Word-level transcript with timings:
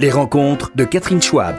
Les 0.00 0.10
rencontres 0.10 0.72
de 0.74 0.84
Catherine 0.84 1.20
Schwab. 1.20 1.56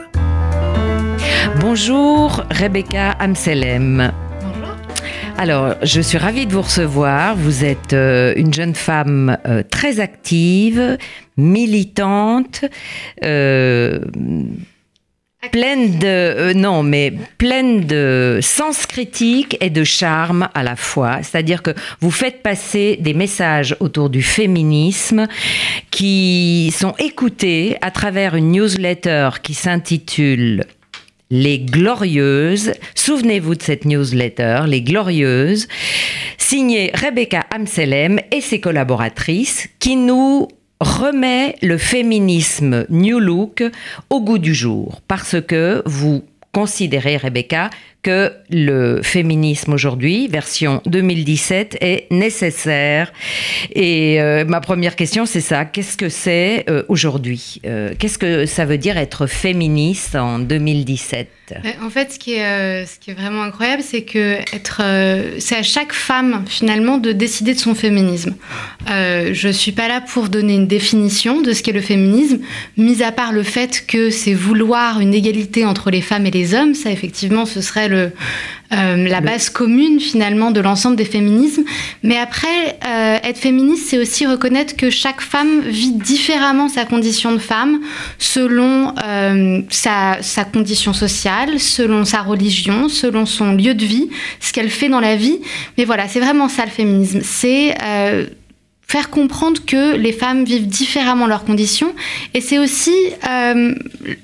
Bonjour 1.60 2.44
Rebecca 2.50 3.12
Amselem. 3.12 4.12
Bonjour. 4.42 4.76
Alors, 5.38 5.76
je 5.84 6.02
suis 6.02 6.18
ravie 6.18 6.48
de 6.48 6.52
vous 6.52 6.64
recevoir. 6.64 7.36
Vous 7.36 7.64
êtes 7.64 7.94
euh, 7.94 8.34
une 8.36 8.52
jeune 8.52 8.74
femme 8.74 9.38
euh, 9.46 9.62
très 9.62 10.00
active, 10.00 10.98
militante, 11.38 12.66
euh, 13.24 14.00
pleine 15.50 15.98
de 15.98 16.08
euh, 16.08 16.54
non, 16.54 16.84
mais 16.84 17.14
pleine 17.38 17.82
de 17.86 18.40
sens 18.42 18.86
critique 18.86 19.58
et 19.60 19.70
de 19.70 19.84
charme 19.84 20.50
à 20.54 20.64
la 20.64 20.76
fois. 20.76 21.24
C'est-à-dire 21.24 21.64
que 21.64 21.72
vous 22.00 22.12
faites 22.12 22.44
passer 22.44 22.98
des 23.00 23.14
messages 23.14 23.76
autour 23.80 24.10
du 24.10 24.22
féminisme 24.22 25.28
qui 25.90 26.74
sont 26.78 26.94
écoutés 27.00 27.78
à 27.82 27.92
travers 27.92 28.36
une 28.36 28.52
newsletter 28.52 29.30
qui 29.42 29.54
s'intitule 29.54 30.66
les 31.32 31.60
Glorieuses. 31.60 32.74
Souvenez-vous 32.94 33.56
de 33.56 33.62
cette 33.64 33.86
newsletter, 33.86 34.64
Les 34.68 34.82
Glorieuses, 34.82 35.68
signée 36.38 36.92
Rebecca 36.94 37.46
Amselem 37.52 38.20
et 38.32 38.42
ses 38.42 38.60
collaboratrices, 38.60 39.70
qui 39.80 39.96
nous 39.96 40.50
remet 40.82 41.56
le 41.62 41.78
féminisme 41.78 42.86
New 42.90 43.20
Look 43.20 43.64
au 44.10 44.22
goût 44.22 44.40
du 44.40 44.54
jour. 44.54 45.02
Parce 45.08 45.40
que 45.40 45.84
vous 45.86 46.24
considérez, 46.52 47.18
Rebecca, 47.18 47.70
que 48.04 48.32
le 48.50 49.02
féminisme 49.04 49.74
aujourd'hui, 49.74 50.28
version 50.28 50.82
2017, 50.86 51.78
est 51.82 52.08
nécessaire. 52.12 53.12
Et 53.74 54.20
euh, 54.20 54.44
ma 54.46 54.60
première 54.60 54.96
question, 54.96 55.26
c'est 55.26 55.42
ça. 55.42 55.66
Qu'est-ce 55.66 55.98
que 55.98 56.10
c'est 56.10 56.66
euh, 56.70 56.84
aujourd'hui? 56.88 57.62
Euh, 57.66 57.94
Qu'est-ce 57.98 58.18
que 58.18 58.46
ça 58.46 58.66
veut 58.66 58.78
dire 58.78 58.98
être 58.98 59.28
féministe 59.28 60.16
en 60.16 60.40
2017 60.40 61.30
Ouais, 61.64 61.76
En 61.84 61.90
fait, 61.90 62.14
ce 62.14 62.18
qui 62.20 62.36
est, 62.36 63.14
vraiment 63.14 63.44
incroyable, 63.44 63.84
c'est 63.84 64.04
que 64.04 64.38
c'est 65.40 65.58
à 65.58 65.64
chaque 65.64 65.92
femme 65.92 66.46
finalement 66.48 66.98
de 66.98 67.12
décider 67.12 67.54
de 67.54 67.60
son 67.60 67.76
féminisme. 67.76 68.36
Je 68.88 69.50
suis 69.52 69.74
pas 69.74 69.90
là 69.90 70.00
pour 70.00 70.30
donner 70.30 70.56
une 70.56 70.68
définition 70.68 71.42
de 71.42 71.52
ce 71.52 71.62
qu'est 71.62 71.74
le 71.74 71.82
féminisme, 71.82 72.40
mis 72.78 73.04
à 73.04 73.12
part 73.12 73.34
le 73.34 73.44
fait 73.44 73.86
que 73.86 74.10
c'est 74.10 74.34
vouloir 74.34 75.02
une 75.02 75.14
égalité 75.14 75.66
entre 75.66 75.92
les 75.92 76.02
femmes 76.02 76.26
et 76.26 76.32
les 76.32 76.54
hommes. 76.54 76.74
Ça, 76.74 76.90
effectivement, 76.90 77.46
ce 77.46 77.60
serait 77.60 77.90
le, 77.92 78.12
euh, 78.74 79.08
la 79.08 79.22
base 79.22 79.50
commune 79.50 80.00
finalement 80.00 80.50
de 80.52 80.60
l'ensemble 80.60 80.96
des 80.96 81.06
féminismes. 81.06 81.64
Mais 82.04 82.18
après, 82.18 82.80
euh, 82.88 83.18
être 83.24 83.38
féministe, 83.38 83.88
c'est 83.90 84.00
aussi 84.00 84.26
reconnaître 84.26 84.76
que 84.76 84.90
chaque 84.90 85.22
femme 85.22 85.62
vit 85.62 85.92
différemment 85.92 86.70
sa 86.70 86.86
condition 86.86 87.32
de 87.34 87.38
femme 87.38 87.80
selon 88.18 88.96
euh, 89.06 89.62
sa, 89.70 90.18
sa 90.22 90.44
condition 90.44 90.94
sociale, 90.94 91.60
selon 91.60 92.06
sa 92.06 92.22
religion, 92.22 92.90
selon 92.90 93.26
son 93.26 93.54
lieu 93.54 93.74
de 93.74 93.86
vie, 93.86 94.10
ce 94.40 94.54
qu'elle 94.54 94.70
fait 94.70 94.90
dans 94.90 95.02
la 95.02 95.16
vie. 95.16 95.40
Mais 95.78 95.86
voilà, 95.86 96.08
c'est 96.08 96.20
vraiment 96.20 96.50
ça 96.50 96.66
le 96.66 96.72
féminisme. 96.72 97.22
C'est 97.24 97.76
faire 98.92 99.10
comprendre 99.10 99.62
que 99.66 99.96
les 99.96 100.12
femmes 100.12 100.44
vivent 100.44 100.68
différemment 100.68 101.26
leurs 101.26 101.46
conditions 101.46 101.96
et 102.34 102.42
c'est 102.42 102.60
aussi 102.60 102.94
euh, 103.30 103.74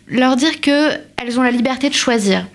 leur 0.09 0.35
dire 0.35 0.59
que 0.59 0.89
elles 1.15 1.39
ont 1.39 1.43
la 1.43 1.51
liberté 1.51 1.87
de 1.89 1.93
choisir. 1.93 2.45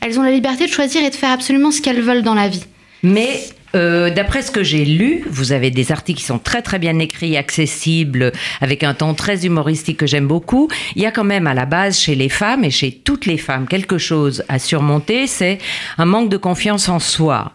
Elles 0.00 0.18
ont 0.18 0.22
la 0.22 0.30
liberté 0.30 0.66
de 0.66 0.72
choisir 0.72 1.02
et 1.04 1.10
de 1.10 1.14
faire 1.14 1.30
absolument 1.30 1.70
ce 1.70 1.80
qu'elles 1.80 2.00
veulent 2.00 2.22
dans 2.22 2.34
la 2.34 2.48
vie. 2.48 2.64
Mais 3.02 3.40
euh, 3.74 4.10
d'après 4.10 4.42
ce 4.42 4.50
que 4.50 4.62
j'ai 4.62 4.84
lu, 4.84 5.22
vous 5.28 5.52
avez 5.52 5.70
des 5.70 5.92
articles 5.92 6.20
qui 6.20 6.24
sont 6.24 6.38
très 6.38 6.62
très 6.62 6.78
bien 6.78 6.98
écrits, 6.98 7.36
accessibles, 7.36 8.32
avec 8.60 8.82
un 8.82 8.94
ton 8.94 9.14
très 9.14 9.44
humoristique 9.44 9.98
que 9.98 10.06
j'aime 10.06 10.26
beaucoup. 10.26 10.68
Il 10.94 11.02
y 11.02 11.06
a 11.06 11.10
quand 11.10 11.24
même 11.24 11.46
à 11.46 11.54
la 11.54 11.66
base 11.66 11.98
chez 11.98 12.14
les 12.14 12.28
femmes 12.28 12.64
et 12.64 12.70
chez 12.70 12.92
toutes 12.92 13.26
les 13.26 13.38
femmes 13.38 13.66
quelque 13.66 13.98
chose 13.98 14.44
à 14.48 14.58
surmonter, 14.58 15.26
c'est 15.26 15.58
un 15.98 16.06
manque 16.06 16.30
de 16.30 16.36
confiance 16.36 16.88
en 16.88 16.98
soi 16.98 17.52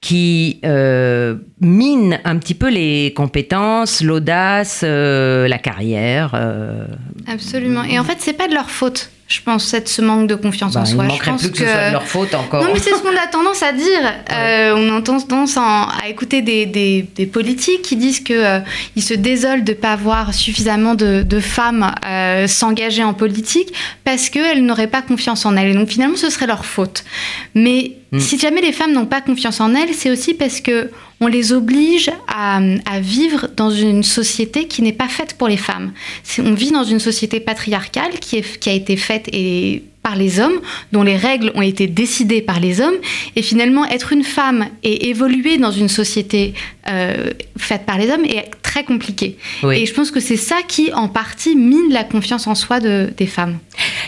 qui 0.00 0.60
euh, 0.64 1.36
mine 1.60 2.20
un 2.24 2.38
petit 2.38 2.54
peu 2.54 2.70
les 2.70 3.12
compétences, 3.14 4.02
l'audace, 4.02 4.80
euh, 4.82 5.46
la 5.46 5.58
carrière. 5.58 6.34
Absolument. 7.26 7.84
Et 7.84 7.98
en 7.98 8.04
fait, 8.04 8.16
c'est 8.18 8.32
pas 8.32 8.48
de 8.48 8.54
leur 8.54 8.70
faute, 8.70 9.10
je 9.30 9.40
pense, 9.42 9.64
cette, 9.64 9.88
ce 9.88 10.02
manque 10.02 10.26
de 10.26 10.34
confiance 10.34 10.74
Bah, 10.74 10.80
en 10.80 10.84
il 10.84 10.90
soi. 10.92 11.04
je 11.08 11.22
pense 11.30 11.40
plus 11.40 11.50
que, 11.52 11.58
ce 11.58 11.64
soit 11.64 11.86
de 11.86 11.92
leur 11.92 12.02
faute 12.06 12.34
encore. 12.34 12.64
Non, 12.64 12.70
mais 12.74 12.80
c'est 12.80 12.90
ce 12.90 13.00
qu'on 13.00 13.16
a 13.16 13.26
tendance 13.30 13.62
à 13.62 13.72
dire. 13.72 13.86
Euh, 14.32 14.74
on 14.76 14.96
a 14.96 15.02
tendance 15.02 15.56
à, 15.56 15.88
à 16.02 16.08
écouter 16.08 16.40
des, 16.42 16.64
des- 16.66 17.04
des 17.14 17.26
politiques 17.26 17.82
qui 17.82 17.96
disent 17.96 18.20
que 18.20 18.32
euh, 18.32 18.60
ils 18.96 19.02
se 19.02 19.12
désolent 19.14 19.64
de 19.64 19.72
ne 19.72 19.76
pas 19.76 19.96
voir 19.96 20.32
suffisamment 20.34 20.94
de, 20.94 21.22
de 21.22 21.40
femmes 21.40 21.92
euh, 22.06 22.46
s'engager 22.46 23.02
en 23.04 23.12
politique 23.14 23.72
parce 24.04 24.30
qu'elles 24.30 24.64
n'auraient 24.64 24.86
pas 24.86 25.02
confiance 25.02 25.44
en 25.46 25.56
elles. 25.56 25.68
Et 25.70 25.74
donc 25.74 25.88
finalement, 25.88 26.16
ce 26.16 26.30
serait 26.30 26.46
leur 26.46 26.64
faute. 26.64 27.04
Mais 27.54 27.92
Mm. 28.12 28.20
si 28.20 28.38
jamais 28.38 28.60
les 28.60 28.72
femmes 28.72 28.92
n'ont 28.92 29.06
pas 29.06 29.20
confiance 29.20 29.60
en 29.60 29.74
elles, 29.74 29.94
c'est 29.94 30.10
aussi 30.10 30.34
parce 30.34 30.60
que 30.60 30.90
on 31.20 31.26
les 31.26 31.52
oblige 31.52 32.10
à, 32.28 32.60
vivre 33.00 33.48
dans 33.56 33.70
une 33.70 34.02
société 34.02 34.66
qui 34.66 34.82
n'est 34.82 34.94
pas 34.94 35.08
faite 35.08 35.34
pour 35.36 35.48
les 35.48 35.58
femmes. 35.58 35.92
On 36.38 36.54
vit 36.54 36.70
dans 36.70 36.84
une 36.84 36.98
société 36.98 37.40
patriarcale 37.40 38.18
qui 38.18 38.42
a 38.66 38.72
été 38.72 38.96
faite 38.96 39.28
et 39.32 39.82
par 40.10 40.18
les 40.18 40.40
hommes, 40.40 40.60
dont 40.90 41.04
les 41.04 41.16
règles 41.16 41.52
ont 41.54 41.62
été 41.62 41.86
décidées 41.86 42.42
par 42.42 42.58
les 42.58 42.80
hommes. 42.80 42.96
Et 43.36 43.42
finalement, 43.42 43.84
être 43.86 44.12
une 44.12 44.24
femme 44.24 44.66
et 44.82 45.08
évoluer 45.08 45.56
dans 45.56 45.70
une 45.70 45.88
société 45.88 46.52
euh, 46.88 47.30
faite 47.56 47.84
par 47.86 47.96
les 47.96 48.10
hommes 48.10 48.24
est 48.24 48.50
très 48.62 48.82
compliqué. 48.82 49.36
Oui. 49.62 49.78
Et 49.80 49.86
je 49.86 49.94
pense 49.94 50.10
que 50.10 50.18
c'est 50.18 50.36
ça 50.36 50.56
qui, 50.66 50.92
en 50.92 51.06
partie, 51.06 51.54
mine 51.54 51.92
la 51.92 52.02
confiance 52.02 52.48
en 52.48 52.56
soi 52.56 52.80
de- 52.80 53.10
des 53.16 53.26
femmes. 53.26 53.58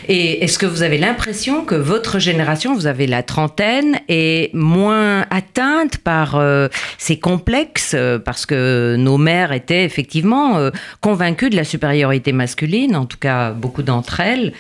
Et 0.09 0.43
est-ce 0.43 0.59
que 0.59 0.67
vous 0.67 0.83
avez 0.83 0.99
l'impression 0.99 1.65
que 1.65 1.77
votre 1.77 2.19
génération, 2.19 2.75
vous 2.75 2.89
avez 2.89 3.07
la 3.07 3.23
trentaine, 3.23 4.01
est 4.09 4.53
moins 4.55 5.25
atteinte 5.31 5.99
par 5.99 6.35
euh, 6.35 6.67
ces 6.99 7.19
complexes 7.21 7.93
euh, 7.95 8.19
Parce 8.19 8.45
que 8.45 8.97
nos 8.99 9.19
mères 9.19 9.53
étaient 9.53 9.85
effectivement 9.85 10.59
euh, 10.59 10.71
convaincues 11.01 11.51
de 11.51 11.57
la 11.57 11.65
supériorité 11.65 12.33
masculine, 12.33 12.97
en 12.97 13.07
tout 13.07 13.19
cas 13.19 13.53
beaucoup 13.53 13.83
d'entre 13.85 14.19
elles. 14.19 14.53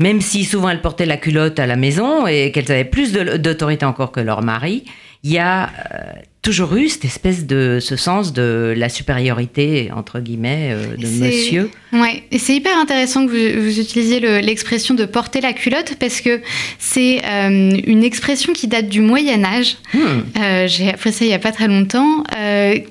Même 0.00 0.22
si 0.22 0.44
souvent 0.44 0.70
elles 0.70 0.80
portaient 0.80 1.06
la 1.06 1.18
culotte 1.18 1.58
à 1.58 1.66
la 1.66 1.76
maison 1.76 2.26
et 2.26 2.52
qu'elles 2.52 2.72
avaient 2.72 2.84
plus 2.84 3.12
d'autorité 3.12 3.84
encore 3.84 4.12
que 4.12 4.20
leur 4.20 4.42
mari, 4.42 4.84
il 5.22 5.32
y 5.32 5.38
a 5.38 5.64
euh, 5.64 6.12
toujours 6.42 6.74
eu 6.74 6.88
cette 6.88 7.04
espèce 7.04 7.46
de 7.46 7.78
ce 7.80 7.96
sens 7.96 8.32
de 8.32 8.72
la 8.76 8.88
supériorité 8.88 9.90
entre 9.94 10.20
guillemets 10.20 10.70
euh, 10.72 10.96
de 10.96 11.06
monsieur. 11.06 11.70
Ouais, 11.92 12.22
et 12.30 12.38
c'est 12.38 12.54
hyper 12.54 12.78
intéressant 12.78 13.26
que 13.26 13.30
vous, 13.30 13.62
vous 13.62 13.78
utilisiez 13.78 14.20
le- 14.20 14.38
l'expression 14.40 14.94
de 14.94 15.04
porter 15.04 15.40
la 15.42 15.52
culotte 15.52 15.96
parce 16.00 16.20
que 16.22 16.40
c'est 16.78 17.20
euh, 17.24 17.76
une 17.86 18.02
expression 18.04 18.52
qui 18.54 18.68
date 18.68 18.88
du 18.88 19.00
Moyen 19.00 19.44
Âge. 19.44 19.76
Hmm. 19.92 19.98
Euh, 20.40 20.66
J'ai 20.66 20.88
appris 20.90 21.12
ça 21.12 21.24
il 21.26 21.30
y 21.30 21.34
a 21.34 21.38
pas 21.38 21.52
très 21.52 21.68
longtemps, 21.68 22.24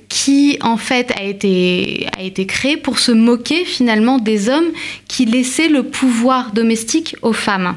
qui 0.09 0.57
en 0.61 0.77
fait 0.77 1.11
a 1.19 1.23
été 1.23 2.07
a 2.17 2.21
été 2.23 2.45
créée 2.45 2.77
pour 2.77 2.99
se 2.99 3.11
moquer 3.11 3.65
finalement 3.65 4.17
des 4.19 4.49
hommes 4.49 4.71
qui 5.07 5.25
laissaient 5.25 5.69
le 5.69 5.83
pouvoir 5.83 6.51
domestique 6.53 7.15
aux 7.21 7.33
femmes. 7.33 7.75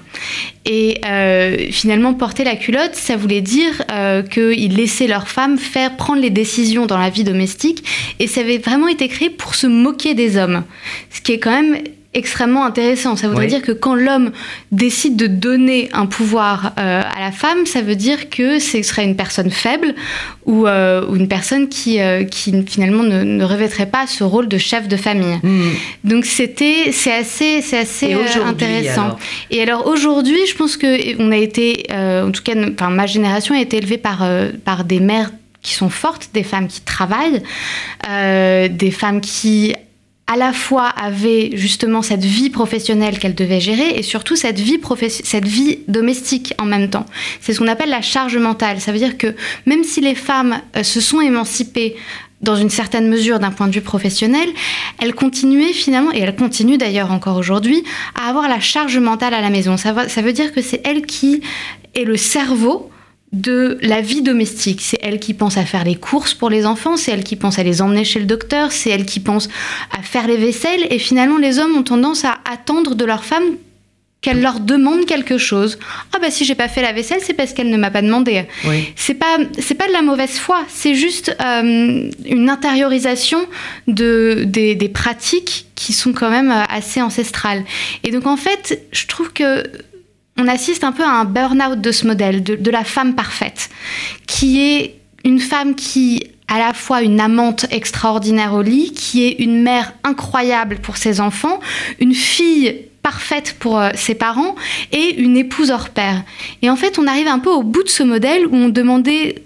Et 0.64 1.00
euh, 1.04 1.70
finalement, 1.70 2.14
porter 2.14 2.44
la 2.44 2.56
culotte, 2.56 2.94
ça 2.94 3.16
voulait 3.16 3.40
dire 3.40 3.82
euh, 3.90 4.22
qu'ils 4.22 4.76
laissaient 4.76 5.08
leurs 5.08 5.28
femmes 5.28 5.58
faire 5.58 5.96
prendre 5.96 6.20
les 6.20 6.30
décisions 6.30 6.86
dans 6.86 6.98
la 6.98 7.10
vie 7.10 7.24
domestique. 7.24 7.84
Et 8.20 8.26
ça 8.26 8.42
avait 8.42 8.58
vraiment 8.58 8.88
été 8.88 9.08
créé 9.08 9.28
pour 9.28 9.54
se 9.54 9.66
moquer 9.66 10.14
des 10.14 10.36
hommes. 10.36 10.64
Ce 11.10 11.20
qui 11.20 11.32
est 11.32 11.38
quand 11.38 11.50
même 11.50 11.82
extrêmement 12.14 12.64
intéressant. 12.64 13.16
Ça 13.16 13.26
voudrait 13.28 13.44
Oui. 13.46 13.50
dire 13.50 13.62
que 13.62 13.72
quand 13.72 13.94
l'homme 13.94 14.32
décide 14.70 15.16
de 15.16 15.26
donner 15.26 15.88
un 15.92 16.06
pouvoir 16.06 16.72
euh, 16.78 17.02
à 17.02 17.20
la 17.20 17.32
femme, 17.32 17.64
ça 17.64 17.80
veut 17.80 17.96
dire 17.96 18.28
que 18.28 18.58
ce 18.58 18.82
serait 18.82 19.04
une 19.04 19.16
personne 19.16 19.50
faible 19.50 19.94
ou, 20.44 20.66
euh, 20.66 21.06
ou 21.08 21.16
une 21.16 21.28
personne 21.28 21.68
qui, 21.68 22.00
euh, 22.00 22.24
qui 22.24 22.52
finalement 22.66 23.02
ne, 23.02 23.22
ne 23.22 23.44
revêtrait 23.44 23.86
pas 23.86 24.06
ce 24.06 24.24
rôle 24.24 24.48
de 24.48 24.58
chef 24.58 24.88
de 24.88 24.96
famille. 24.96 25.38
Hmm. 25.42 25.70
Donc 26.04 26.26
c'était, 26.26 26.92
c'est 26.92 27.12
assez, 27.14 27.62
c'est 27.62 27.78
assez 27.78 28.06
Et 28.08 28.14
intéressant. 28.44 29.02
alors? 29.04 29.18
Et 29.50 29.62
alors 29.62 29.86
aujourd'hui, 29.86 30.38
je 30.48 30.54
pense 30.54 30.76
que 30.76 31.16
on 31.18 31.32
a 31.32 31.36
été, 31.36 31.86
en 31.90 32.30
tout 32.30 32.42
cas, 32.42 32.52
enfin 32.74 32.90
ma 32.90 33.06
génération 33.06 33.54
a 33.54 33.60
été 33.60 33.78
élevée 33.78 33.98
par 33.98 34.26
par 34.64 34.84
des 34.84 35.00
mères 35.00 35.30
qui 35.62 35.72
sont 35.74 35.90
fortes, 35.90 36.30
des 36.34 36.42
femmes 36.42 36.66
qui 36.68 36.80
travaillent, 36.82 37.42
des 38.68 38.90
femmes 38.90 39.20
qui 39.20 39.74
à 40.32 40.36
la 40.36 40.54
fois 40.54 40.86
avaient 40.86 41.50
justement 41.54 42.00
cette 42.00 42.24
vie 42.24 42.48
professionnelle 42.48 43.18
qu'elles 43.18 43.34
devaient 43.34 43.60
gérer 43.60 43.98
et 43.98 44.02
surtout 44.02 44.34
cette 44.34 44.58
vie, 44.58 44.80
cette 45.10 45.46
vie 45.46 45.80
domestique 45.88 46.54
en 46.58 46.64
même 46.64 46.88
temps. 46.88 47.04
C'est 47.40 47.52
ce 47.52 47.58
qu'on 47.58 47.68
appelle 47.68 47.90
la 47.90 48.00
charge 48.00 48.38
mentale. 48.38 48.80
Ça 48.80 48.92
veut 48.92 48.98
dire 48.98 49.18
que 49.18 49.34
même 49.66 49.84
si 49.84 50.00
les 50.00 50.14
femmes 50.14 50.62
euh, 50.74 50.82
se 50.82 51.02
sont 51.02 51.20
émancipées 51.20 51.96
dans 52.40 52.56
une 52.56 52.70
certaine 52.70 53.08
mesure 53.08 53.40
d'un 53.40 53.50
point 53.50 53.68
de 53.68 53.74
vue 53.74 53.82
professionnel, 53.82 54.48
elles 55.00 55.14
continuaient 55.14 55.74
finalement, 55.74 56.12
et 56.12 56.20
elles 56.20 56.34
continuent 56.34 56.78
d'ailleurs 56.78 57.12
encore 57.12 57.36
aujourd'hui, 57.36 57.84
à 58.18 58.30
avoir 58.30 58.48
la 58.48 58.58
charge 58.58 58.96
mentale 58.98 59.34
à 59.34 59.42
la 59.42 59.50
maison. 59.50 59.76
Ça, 59.76 60.08
ça 60.08 60.22
veut 60.22 60.32
dire 60.32 60.52
que 60.52 60.62
c'est 60.62 60.80
elle 60.84 61.02
qui 61.02 61.42
est 61.94 62.04
le 62.04 62.16
cerveau 62.16 62.90
de 63.32 63.78
la 63.80 64.00
vie 64.00 64.22
domestique. 64.22 64.80
C'est 64.82 64.98
elle 65.02 65.18
qui 65.18 65.34
pense 65.34 65.56
à 65.56 65.64
faire 65.64 65.84
les 65.84 65.94
courses 65.94 66.34
pour 66.34 66.50
les 66.50 66.66
enfants, 66.66 66.96
c'est 66.96 67.12
elle 67.12 67.24
qui 67.24 67.36
pense 67.36 67.58
à 67.58 67.62
les 67.62 67.80
emmener 67.80 68.04
chez 68.04 68.20
le 68.20 68.26
docteur, 68.26 68.72
c'est 68.72 68.90
elle 68.90 69.06
qui 69.06 69.20
pense 69.20 69.48
à 69.90 70.02
faire 70.02 70.26
les 70.26 70.36
vaisselles. 70.36 70.86
Et 70.90 70.98
finalement, 70.98 71.38
les 71.38 71.58
hommes 71.58 71.76
ont 71.76 71.82
tendance 71.82 72.24
à 72.24 72.38
attendre 72.50 72.94
de 72.94 73.04
leur 73.04 73.24
femme 73.24 73.56
qu'elle 74.20 74.40
leur 74.40 74.60
demande 74.60 75.04
quelque 75.04 75.36
chose. 75.36 75.78
Ah 76.14 76.18
bah 76.20 76.30
si 76.30 76.44
j'ai 76.44 76.54
pas 76.54 76.68
fait 76.68 76.80
la 76.80 76.92
vaisselle, 76.92 77.18
c'est 77.20 77.34
parce 77.34 77.52
qu'elle 77.52 77.70
ne 77.70 77.76
m'a 77.76 77.90
pas 77.90 78.02
demandé. 78.02 78.44
Oui. 78.64 78.92
C'est 78.94 79.14
pas 79.14 79.38
c'est 79.58 79.74
pas 79.74 79.88
de 79.88 79.92
la 79.92 80.02
mauvaise 80.02 80.38
foi, 80.38 80.64
c'est 80.68 80.94
juste 80.94 81.36
euh, 81.40 82.08
une 82.24 82.48
intériorisation 82.48 83.44
de 83.88 84.44
des, 84.46 84.76
des 84.76 84.88
pratiques 84.88 85.66
qui 85.74 85.92
sont 85.92 86.12
quand 86.12 86.30
même 86.30 86.52
euh, 86.52 86.62
assez 86.68 87.02
ancestrales. 87.02 87.64
Et 88.04 88.12
donc 88.12 88.28
en 88.28 88.36
fait, 88.36 88.86
je 88.92 89.06
trouve 89.08 89.32
que 89.32 89.64
on 90.38 90.48
assiste 90.48 90.84
un 90.84 90.92
peu 90.92 91.04
à 91.04 91.10
un 91.10 91.24
burn-out 91.24 91.80
de 91.80 91.92
ce 91.92 92.06
modèle, 92.06 92.42
de, 92.42 92.70
la 92.70 92.84
femme 92.84 93.14
parfaite, 93.14 93.70
qui 94.26 94.60
est 94.60 94.96
une 95.24 95.40
femme 95.40 95.74
qui 95.74 96.24
à 96.48 96.58
la 96.58 96.74
fois 96.74 97.02
une 97.02 97.20
amante 97.20 97.66
extraordinaire 97.70 98.52
au 98.52 98.62
lit, 98.62 98.92
qui 98.92 99.24
est 99.24 99.38
une 99.38 99.62
mère 99.62 99.94
incroyable 100.04 100.78
pour 100.82 100.96
ses 100.96 101.20
enfants, 101.20 101.60
une 101.98 102.14
fille 102.14 102.88
parfaite 103.02 103.56
pour 103.58 103.78
euh, 103.78 103.90
ses 103.94 104.14
parents 104.14 104.54
et 104.92 105.20
une 105.20 105.36
épouse 105.36 105.70
hors 105.70 105.88
pair. 105.88 106.22
Et 106.60 106.68
en 106.68 106.76
fait, 106.76 106.98
on 106.98 107.06
arrive 107.06 107.26
un 107.26 107.38
peu 107.38 107.50
au 107.50 107.62
bout 107.62 107.82
de 107.82 107.88
ce 107.88 108.02
modèle 108.02 108.46
où 108.46 108.54
on 108.54 108.68
demandait 108.68 109.42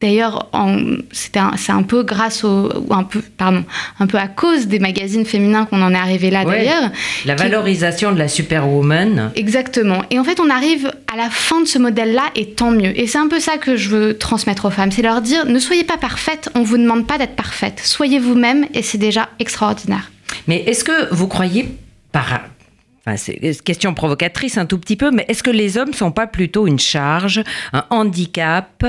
D'ailleurs, 0.00 0.48
un- 0.54 0.96
c'est 1.12 1.36
un 1.36 1.82
peu 1.82 2.02
grâce 2.02 2.42
au, 2.42 2.70
ou 2.88 2.94
un 2.94 3.04
peu, 3.04 3.20
pardon, 3.36 3.64
un 3.98 4.06
peu 4.06 4.16
à 4.16 4.28
cause 4.28 4.66
des 4.66 4.78
magazines 4.78 5.26
féminins 5.26 5.66
qu'on 5.66 5.82
en 5.82 5.92
est 5.92 5.98
arrivé 5.98 6.30
là 6.30 6.44
Ouais. 6.44 6.56
d'ailleurs. 6.58 6.90
La 7.26 7.34
Qui- 7.34 7.42
valorisation 7.42 8.12
de 8.12 8.18
la 8.18 8.28
superwoman. 8.28 9.30
Exactement. 9.36 10.02
Et 10.10 10.18
en 10.18 10.24
fait, 10.24 10.40
on 10.40 10.48
arrive 10.48 10.90
à 11.12 11.16
la 11.16 11.28
fin 11.28 11.60
de 11.60 11.66
ce 11.66 11.78
modèle-là, 11.78 12.22
et 12.34 12.46
tant 12.52 12.70
mieux. 12.70 12.98
Et 12.98 13.06
c'est 13.06 13.18
un 13.18 13.28
peu 13.28 13.40
ça 13.40 13.58
que 13.58 13.76
je 13.76 13.90
veux 13.90 14.16
transmettre 14.16 14.64
aux 14.64 14.70
femmes, 14.70 14.90
c'est 14.90 15.02
leur 15.02 15.20
dire 15.20 15.44
ne 15.44 15.58
soyez 15.58 15.84
pas 15.84 15.98
parfaite, 15.98 16.48
on 16.54 16.62
vous 16.62 16.78
demande 16.78 17.06
pas 17.06 17.18
d'être 17.18 17.36
parfaite. 17.36 17.80
Soyez 17.84 18.18
vous-même, 18.18 18.66
et 18.72 18.82
c'est 18.82 18.96
déjà 18.98 19.28
extraordinaire. 19.38 20.10
Mais 20.46 20.62
est-ce 20.66 20.82
que 20.84 21.12
vous 21.14 21.28
croyez 21.28 21.68
par 22.12 22.40
C'est 23.16 23.38
une 23.42 23.54
question 23.56 23.94
provocatrice 23.94 24.58
un 24.58 24.66
tout 24.66 24.78
petit 24.78 24.96
peu, 24.96 25.10
mais 25.10 25.24
est-ce 25.28 25.42
que 25.42 25.50
les 25.50 25.78
hommes 25.78 25.92
sont 25.92 26.12
pas 26.12 26.26
plutôt 26.26 26.66
une 26.66 26.78
charge, 26.78 27.42
un 27.72 27.84
handicap, 27.90 28.84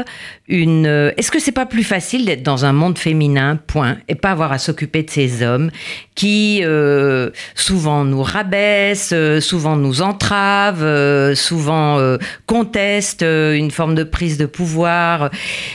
une 0.47 0.85
euh, 0.85 1.11
Est-ce 1.17 1.31
que 1.31 1.39
c'est 1.39 1.51
pas 1.51 1.65
plus 1.65 1.83
facile 1.83 2.25
d'être 2.25 2.43
dans 2.43 2.65
un 2.65 2.73
monde 2.73 2.97
féminin, 2.97 3.57
point, 3.67 3.97
et 4.07 4.15
pas 4.15 4.31
avoir 4.31 4.51
à 4.51 4.57
s'occuper 4.57 5.03
de 5.03 5.09
ces 5.09 5.43
hommes 5.43 5.71
qui 6.15 6.61
euh, 6.63 7.31
souvent 7.55 8.05
nous 8.05 8.21
rabaissent, 8.21 9.11
euh, 9.11 9.41
souvent 9.41 9.75
nous 9.75 10.03
entravent, 10.03 11.33
souvent 11.35 11.97
euh, 11.97 12.17
contestent 12.45 13.23
une 13.23 13.71
forme 13.71 13.95
de 13.95 14.03
prise 14.03 14.37
de 14.37 14.45
pouvoir? 14.45 15.31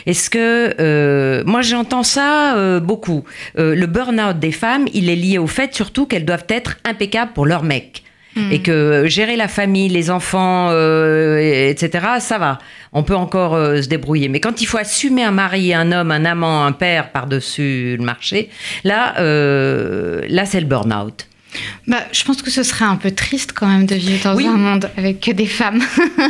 Est-ce 0.06 0.30
que 0.30 1.42
moi 1.44 1.62
j'entends 1.62 2.04
ça 2.04 2.78
beaucoup. 2.80 3.24
Le 3.56 3.86
burn-out 3.86 4.38
des 4.38 4.52
femmes, 4.52 4.86
il 4.92 5.10
est 5.10 5.16
lié 5.16 5.38
au 5.38 5.46
fait 5.46 5.74
surtout 5.74 6.06
qu'elles 6.06 6.24
doivent 6.24 6.46
être 6.48 6.76
impeccables 6.84 7.32
pour 7.32 7.46
leur 7.46 7.62
mec. 7.62 8.04
Et 8.50 8.60
que 8.60 9.04
gérer 9.06 9.36
la 9.36 9.48
famille, 9.48 9.88
les 9.88 10.10
enfants, 10.10 10.68
euh, 10.70 11.38
et- 11.38 11.70
etc., 11.70 12.06
ça 12.20 12.36
va. 12.38 12.58
On 12.92 13.02
peut 13.02 13.16
encore 13.16 13.54
euh, 13.54 13.80
se 13.80 13.88
débrouiller. 13.88 14.28
Mais 14.28 14.40
quand 14.40 14.60
il 14.60 14.66
faut 14.66 14.78
assumer 14.78 15.22
un 15.24 15.30
mari, 15.30 15.72
un 15.72 15.90
homme, 15.92 16.10
un 16.10 16.24
amant, 16.24 16.64
un 16.66 16.72
père 16.72 17.12
par-dessus 17.12 17.96
le 17.98 18.04
marché, 18.04 18.50
là, 18.84 19.14
euh, 19.20 20.20
là 20.28 20.44
c'est 20.44 20.60
le 20.60 20.66
burn-out. 20.66 21.26
Bah, 21.86 21.98
je 22.12 22.24
pense 22.24 22.42
que 22.42 22.50
ce 22.50 22.62
serait 22.62 22.84
un 22.84 22.96
peu 22.96 23.10
triste 23.10 23.52
quand 23.54 23.66
même 23.66 23.86
de 23.86 23.94
vivre 23.94 24.24
dans 24.24 24.36
Oui. 24.36 24.46
un 24.46 24.56
monde 24.56 24.90
avec 24.96 25.20
que 25.20 25.30
des 25.30 25.46
femmes. 25.46 25.80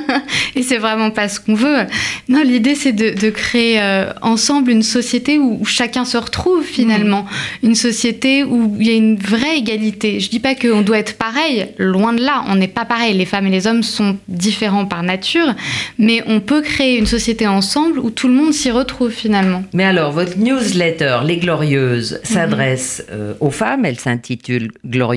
et 0.54 0.62
c'est 0.62 0.78
vraiment 0.78 1.10
pas 1.10 1.28
ce 1.28 1.40
qu'on 1.40 1.54
veut. 1.54 1.84
Non, 2.28 2.42
l'idée 2.42 2.74
c'est 2.74 2.92
de, 2.92 3.10
de 3.18 3.30
créer 3.30 3.80
euh, 3.80 4.12
ensemble 4.22 4.70
une 4.70 4.82
société 4.82 5.38
où, 5.38 5.58
où 5.60 5.64
chacun 5.64 6.04
se 6.04 6.16
retrouve 6.16 6.64
finalement. 6.64 7.26
Une 7.62 7.74
société 7.74 8.44
où 8.44 8.76
il 8.78 8.86
y 8.86 8.90
a 8.90 8.94
une 8.94 9.16
vraie 9.16 9.58
égalité. 9.58 10.20
Je 10.20 10.28
dis 10.28 10.40
pas 10.40 10.54
qu'on 10.54 10.82
doit 10.82 10.98
être 10.98 11.16
pareil, 11.16 11.68
loin 11.78 12.12
de 12.12 12.22
là. 12.22 12.44
On 12.48 12.56
n'est 12.56 12.68
pas 12.68 12.84
pareil. 12.84 13.14
Les 13.14 13.24
femmes 13.24 13.46
et 13.46 13.50
les 13.50 13.66
hommes 13.66 13.82
sont 13.82 14.16
différents 14.28 14.86
par 14.86 15.02
nature. 15.02 15.54
Mais 15.98 16.22
on 16.26 16.40
peut 16.40 16.62
créer 16.62 16.98
une 16.98 17.06
société 17.06 17.46
ensemble 17.46 17.98
où 17.98 18.10
tout 18.10 18.28
le 18.28 18.34
monde 18.34 18.52
s'y 18.52 18.70
retrouve 18.70 19.10
finalement. 19.10 19.62
Mais 19.72 19.84
alors, 19.84 20.12
votre 20.12 20.38
newsletter, 20.38 21.18
Les 21.24 21.38
Glorieuses, 21.38 22.20
s'adresse 22.22 23.04
euh, 23.10 23.34
aux 23.40 23.50
femmes. 23.50 23.84
Elle 23.84 23.98
s'intitule 23.98 24.70
Glorieuses, 24.84 25.15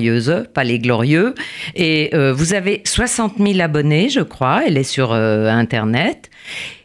pas 0.52 0.64
Les 0.64 0.78
Glorieux. 0.78 1.34
Et 1.74 2.10
euh, 2.14 2.32
vous 2.32 2.54
avez 2.54 2.82
60 2.84 3.34
000 3.38 3.60
abonnés, 3.60 4.08
je 4.08 4.20
crois. 4.20 4.62
Elle 4.66 4.76
est 4.76 4.84
sur 4.84 5.12
euh, 5.12 5.48
Internet. 5.48 6.30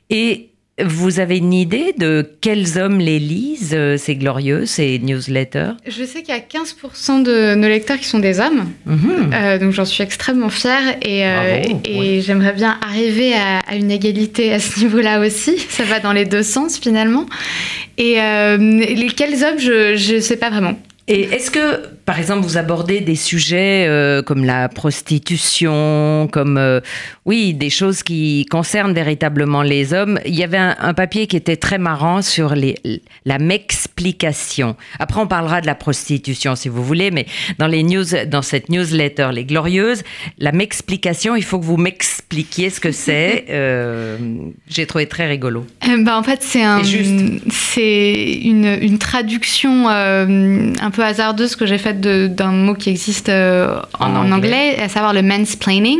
Et 0.10 0.50
vous 0.84 1.22
avez 1.22 1.38
une 1.38 1.54
idée 1.54 1.94
de 1.98 2.30
quels 2.42 2.78
hommes 2.78 3.00
les 3.00 3.18
lisent, 3.18 3.74
euh, 3.74 3.96
ces 3.96 4.16
Glorieuses, 4.16 4.72
ces 4.72 5.00
newsletters? 5.00 5.72
Je 5.88 6.04
sais 6.04 6.22
qu'il 6.22 6.36
y 6.36 6.38
a 6.38 6.42
15% 6.42 7.24
de 7.24 7.56
nos 7.56 7.68
lecteurs 7.68 7.98
qui 7.98 8.06
sont 8.06 8.20
des 8.20 8.42
hommes. 8.42 8.70
Mhm. 8.86 9.32
Euh, 9.34 9.58
donc 9.58 9.72
j'en 9.72 9.86
suis 9.86 10.04
extrêmement 10.04 10.50
fière 10.50 10.98
et, 11.02 11.26
euh, 11.26 11.62
Bravo, 11.64 11.82
et 11.86 12.22
j'aimerais 12.22 12.52
bien 12.52 12.78
arriver 12.86 13.34
à, 13.34 13.60
à 13.60 13.76
une 13.76 13.90
égalité 13.90 14.52
à 14.52 14.60
ce 14.60 14.82
niveau-là 14.82 15.22
aussi. 15.26 15.58
Ça 15.70 15.84
va 15.86 16.02
dans 16.02 16.12
les 16.12 16.26
deux 16.26 16.44
sens 16.44 16.78
finalement. 16.78 17.26
Et 17.98 18.16
les 18.16 19.08
quels 19.16 19.42
hommes, 19.46 19.58
je 19.58 20.16
ne 20.16 20.20
sais 20.20 20.36
pas 20.36 20.50
vraiment. 20.50 20.78
Et 21.08 21.22
est-ce 21.22 21.50
que, 21.50 21.84
par 22.06 22.20
exemple, 22.20 22.42
vous 22.42 22.58
abordez 22.58 23.02
des 23.02 23.16
sujets 23.16 23.86
euh, 23.88 24.22
comme 24.22 24.46
la 24.46 24.70
prostitution, 24.70 26.30
comme, 26.32 26.58
euh, 26.58 26.80
oui, 27.26 27.56
des 27.56 27.72
choses 27.72 28.04
qui 28.04 28.46
concernent 28.52 28.94
véritablement 28.94 29.64
les 29.64 29.92
hommes 29.92 30.20
Il 30.26 30.36
y 30.36 30.44
avait 30.44 30.58
un, 30.58 30.76
un 30.80 30.94
papier 30.94 31.26
qui 31.26 31.36
était 31.36 31.56
très 31.56 31.80
marrant 31.80 32.22
sur 32.22 32.54
les, 32.54 32.76
la 33.26 33.40
m'explication. 33.40 34.76
Après, 35.00 35.20
on 35.20 35.26
parlera 35.26 35.62
de 35.62 35.66
la 35.66 35.74
prostitution, 35.74 36.56
si 36.56 36.70
vous 36.70 36.84
voulez, 36.84 37.10
mais 37.10 37.26
dans, 37.58 37.68
les 37.68 37.82
news, 37.82 38.06
dans 38.28 38.44
cette 38.44 38.70
newsletter, 38.70 39.30
Les 39.34 39.46
Glorieuses, 39.46 40.04
la 40.38 40.52
m'explication, 40.52 41.36
il 41.36 41.44
faut 41.44 41.58
que 41.60 41.66
vous 41.66 41.78
m'expliquiez 41.78 42.70
ce 42.70 42.80
que 42.80 42.92
c'est. 42.92 43.46
Euh, 43.50 44.18
J'ai 44.70 44.86
trouvé 44.86 45.08
très 45.08 45.28
rigolo. 45.28 45.66
Bah, 46.00 46.20
en 46.20 46.24
fait, 46.24 46.44
c'est 46.44 46.64
un, 46.64 46.84
une, 46.84 48.78
une 48.82 48.98
traduction 49.00 49.90
un 49.90 50.92
peu 50.92 51.04
hasardeuse 51.04 51.56
que 51.56 51.66
j'ai 51.66 51.80
faite 51.80 51.95
d'un 51.96 52.52
mot 52.52 52.74
qui 52.74 52.90
existe 52.90 53.30
euh, 53.30 53.80
en, 54.00 54.16
anglais. 54.16 54.34
anglais, 54.34 54.78
à 54.82 54.90
savoir 54.90 55.14
le 55.14 55.22
mansplaining, 55.22 56.00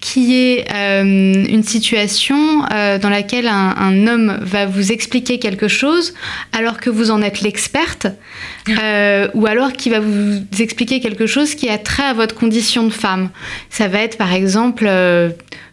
qui 0.00 0.34
est 0.34 0.66
euh, 0.74 1.02
une 1.02 1.62
situation 1.62 2.64
euh, 2.72 2.98
dans 2.98 3.10
laquelle 3.10 3.46
un, 3.46 3.74
un 3.76 4.06
homme 4.06 4.38
va 4.40 4.66
vous 4.66 4.92
expliquer 4.92 5.38
quelque 5.38 5.68
chose 5.68 6.14
alors 6.52 6.78
que 6.80 6.90
vous 6.90 7.10
en 7.10 7.22
êtes 7.22 7.42
l'experte, 7.42 8.06
euh, 8.68 9.28
ou 9.34 9.46
alors 9.46 9.72
qui 9.72 9.90
va 9.90 10.00
vous 10.00 10.40
expliquer 10.58 11.00
quelque 11.00 11.26
chose 11.26 11.54
qui 11.54 11.68
a 11.68 11.78
trait 11.78 12.04
à 12.04 12.12
votre 12.14 12.34
condition 12.34 12.84
de 12.84 12.90
femme. 12.90 13.30
Ça 13.68 13.88
va 13.88 14.00
être 14.00 14.16
par 14.18 14.32
exemple, 14.32 14.84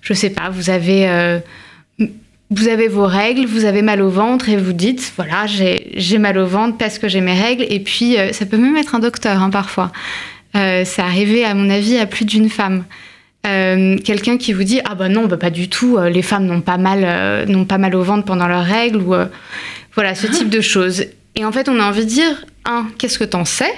je 0.02 0.14
sais 0.14 0.30
pas, 0.30 0.50
vous 0.50 0.70
avez 0.70 1.40
vous 2.50 2.70
avez 2.70 2.88
vos 2.88 3.06
règles, 3.06 3.46
vous 3.46 3.66
avez 3.66 3.82
mal 3.82 4.02
au 4.02 4.10
ventre 4.10 4.48
et 4.50 4.56
vous 4.56 4.74
dites, 4.74 5.12
voilà, 5.18 5.46
j'ai 5.48 6.18
mal 6.18 6.38
au 6.38 6.46
ventre 6.46 6.78
parce 6.78 6.98
que 6.98 7.10
j'ai 7.10 7.20
mes 7.20 7.40
règles. 7.40 7.66
Et 7.70 7.80
puis, 7.80 8.18
euh, 8.18 8.32
ça 8.32 8.46
peut 8.46 8.58
même 8.58 8.78
être 8.78 8.96
un 8.96 9.00
docteur 9.00 9.42
hein, 9.42 9.50
parfois. 9.50 9.92
Euh, 10.56 10.84
c'est 10.86 11.02
arrivé, 11.02 11.44
à 11.44 11.54
mon 11.54 11.70
avis, 11.70 11.98
à 11.98 12.06
plus 12.06 12.24
d'une 12.24 12.50
femme. 12.50 12.86
Euh, 13.46 13.98
Quelqu'un 13.98 14.38
qui 14.38 14.54
vous 14.54 14.64
dit, 14.64 14.80
ah 14.86 14.96
bah 14.96 15.10
non, 15.10 15.26
bah 15.26 15.38
pas 15.38 15.50
du 15.50 15.70
tout, 15.70 15.98
euh, 15.98 16.10
les 16.10 16.22
femmes 16.22 16.46
n'ont 16.46 16.62
pas, 16.62 16.78
mal, 16.78 17.46
pas 17.68 17.78
mal 17.78 17.96
au 17.96 18.04
ventre 18.04 18.26
pendant 18.26 18.48
leurs 18.48 18.66
règles, 18.66 18.98
ou 18.98 19.14
voilà, 19.94 20.16
ce 20.16 20.28
type 20.28 20.50
de 20.50 20.62
choses. 20.62 21.04
Et 21.36 21.44
en 21.44 21.52
fait, 21.52 21.68
on 21.68 21.80
a 21.80 21.84
envie 21.84 22.06
de 22.06 22.10
dire, 22.10 22.46
un, 22.66 22.88
qu'est-ce 22.98 23.20
que 23.20 23.26
t'en 23.26 23.46
sais? 23.46 23.74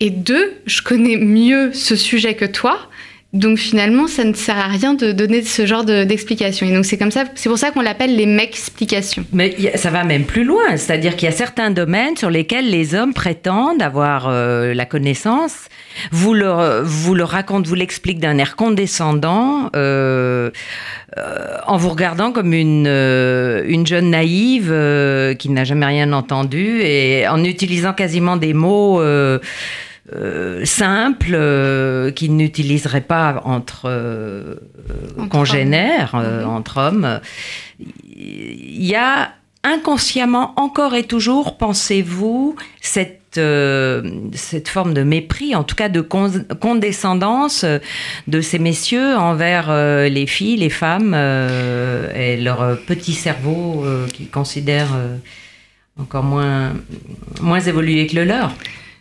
Et 0.00 0.10
deux, 0.10 0.52
je 0.66 0.82
connais 0.82 1.16
mieux 1.16 1.72
ce 1.72 1.96
sujet 1.96 2.34
que 2.34 2.44
toi. 2.44 2.89
Donc 3.32 3.58
finalement, 3.58 4.08
ça 4.08 4.24
ne 4.24 4.32
sert 4.34 4.58
à 4.58 4.66
rien 4.66 4.94
de 4.94 5.12
donner 5.12 5.42
ce 5.44 5.64
genre 5.64 5.84
de- 5.84 6.02
d'explications. 6.02 6.66
Et 6.66 6.74
donc 6.74 6.84
c'est 6.84 6.98
comme 6.98 7.12
ça, 7.12 7.24
c'est 7.36 7.48
pour 7.48 7.58
ça 7.58 7.70
qu'on 7.70 7.80
l'appelle 7.80 8.16
les 8.16 8.26
explications. 8.42 9.24
Mais 9.32 9.54
ça 9.76 9.90
va 9.90 10.02
même 10.02 10.24
plus 10.24 10.42
loin, 10.42 10.76
c'est-à-dire 10.76 11.14
qu'il 11.14 11.26
y 11.26 11.32
a 11.32 11.34
certains 11.36 11.70
domaines 11.70 12.16
sur 12.16 12.28
lesquels 12.28 12.68
les 12.68 12.96
hommes 12.96 13.14
prétendent 13.14 13.82
avoir 13.82 14.26
euh, 14.28 14.74
la 14.74 14.84
connaissance. 14.84 15.68
Vous 16.10 16.34
le, 16.34 16.80
vous 16.82 17.14
le 17.14 17.22
racontent, 17.22 17.68
vous 17.68 17.76
l'expliquent 17.76 18.18
d'un 18.18 18.36
air 18.38 18.56
condescendant, 18.56 19.70
euh, 19.76 20.50
euh, 21.16 21.56
en 21.68 21.76
vous 21.76 21.90
regardant 21.90 22.32
comme 22.32 22.52
une, 22.52 22.86
euh, 22.88 23.62
une 23.68 23.86
jeune 23.86 24.10
naïve 24.10 24.74
qui 25.38 25.50
n'a 25.50 25.62
jamais 25.62 25.86
rien 25.86 26.12
entendu 26.12 26.80
et 26.82 27.28
en 27.28 27.44
utilisant 27.44 27.92
quasiment 27.92 28.36
des 28.36 28.54
mots. 28.54 29.00
Euh, 30.14 30.64
simples 30.64 31.34
euh, 31.34 32.10
qu'ils 32.10 32.36
n'utiliseraient 32.36 33.00
pas 33.00 33.42
entre, 33.44 33.82
euh, 33.86 34.56
Entre 35.18 35.28
congénères, 35.28 36.14
hommes. 36.14 36.24
euh, 36.24 36.44
entre 36.46 36.78
hommes. 36.78 37.20
Il 37.78 38.84
y 38.84 38.94
a 38.96 39.32
inconsciemment, 39.62 40.52
encore 40.56 40.94
et 40.94 41.04
toujours, 41.04 41.56
pensez-vous, 41.58 42.56
cette 42.80 43.16
cette 43.32 44.68
forme 44.68 44.92
de 44.92 45.04
mépris, 45.04 45.54
en 45.54 45.62
tout 45.62 45.76
cas 45.76 45.88
de 45.88 46.00
condescendance 46.00 47.64
de 48.26 48.40
ces 48.40 48.58
messieurs 48.58 49.14
envers 49.14 49.72
les 50.10 50.26
filles, 50.26 50.56
les 50.56 50.68
femmes 50.68 51.14
et 51.14 52.36
leur 52.38 52.76
petit 52.88 53.12
cerveau 53.12 53.84
qu'ils 54.12 54.30
considèrent 54.30 54.96
encore 56.00 56.24
moins, 56.24 56.72
moins 57.40 57.60
évolué 57.60 58.08
que 58.08 58.16
le 58.16 58.24
leur. 58.24 58.52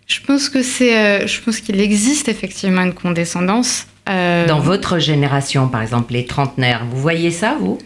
Je 0.09 0.19
pense 0.21 0.49
que 0.49 0.61
c'est, 0.61 1.25
je 1.25 1.41
pense 1.41 1.61
qu'il 1.61 1.79
existe 1.79 2.27
effectivement 2.27 2.81
une 2.81 2.93
condescendance. 2.93 3.87
Dans 4.07 4.59
votre 4.59 4.97
génération, 4.97 5.67
par 5.67 5.83
exemple, 5.83 6.13
les 6.13 6.25
trentenaires, 6.25 6.83
vous 6.89 6.99
voyez 6.99 7.29
ça, 7.29 7.57
vous? 7.59 7.77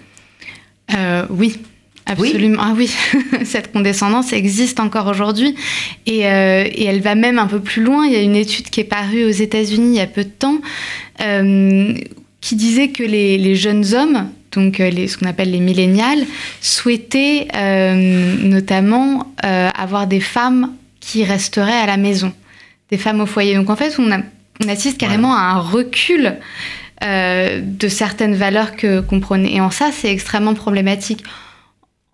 Oui, 1.29 1.59
Absolument. 2.05 2.61
Ah 2.61 2.73
oui, 2.75 2.93
cette 3.45 3.71
condescendance 3.71 4.33
existe 4.33 4.79
encore 4.79 5.07
aujourd'hui 5.07 5.55
et, 6.05 6.27
euh, 6.27 6.65
et, 6.65 6.83
elle 6.83 7.01
va 7.01 7.15
même 7.15 7.39
un 7.39 7.47
peu 7.47 7.59
plus 7.59 7.81
loin. 7.81 8.05
Il 8.05 8.13
y 8.13 8.15
a 8.15 8.21
une 8.21 8.35
étude 8.35 8.69
qui 8.69 8.81
est 8.81 8.85
parue 8.85 9.23
aux 9.23 9.29
États-Unis 9.29 9.95
il 9.95 9.97
y 9.97 10.01
a 10.01 10.07
peu 10.07 10.23
de 10.23 10.29
temps 10.29 10.59
euh, 11.21 11.93
qui 12.41 12.55
disait 12.55 12.89
que 12.89 13.03
les, 13.03 13.37
les 13.37 13.55
jeunes 13.55 13.93
hommes, 13.93 14.27
donc 14.51 14.79
euh, 14.79 14.89
les, 14.89 15.07
ce 15.07 15.17
qu'on 15.17 15.27
appelle 15.27 15.51
les 15.51 15.61
millénials, 15.61 16.25
souhaitaient 16.61 17.47
notamment 18.43 19.33
avoir 19.41 20.07
des 20.07 20.19
femmes 20.19 20.71
qui 21.03 21.23
resteraient 21.23 21.71
à 21.79 21.85
la 21.85 21.97
maison, 21.97 22.33
des 22.89 22.97
femmes 22.97 23.21
au 23.21 23.25
foyer. 23.25 23.55
Donc 23.55 23.69
en 23.69 23.75
fait, 23.75 23.95
on, 23.99 24.11
a, 24.11 24.19
on 24.63 24.69
assiste 24.69 24.97
carrément 24.97 25.35
à 25.35 25.41
un 25.41 25.59
recul 25.59 26.37
de 27.01 27.87
certaines 27.89 28.35
valeurs 28.35 28.77
que 28.77 29.01
qu'on 29.01 29.19
prenait. 29.19 29.55
Et 29.55 29.59
en 29.59 29.71
ça, 29.71 29.89
c'est 29.91 30.09
extrêmement 30.09 30.53
problématique. 30.53 31.25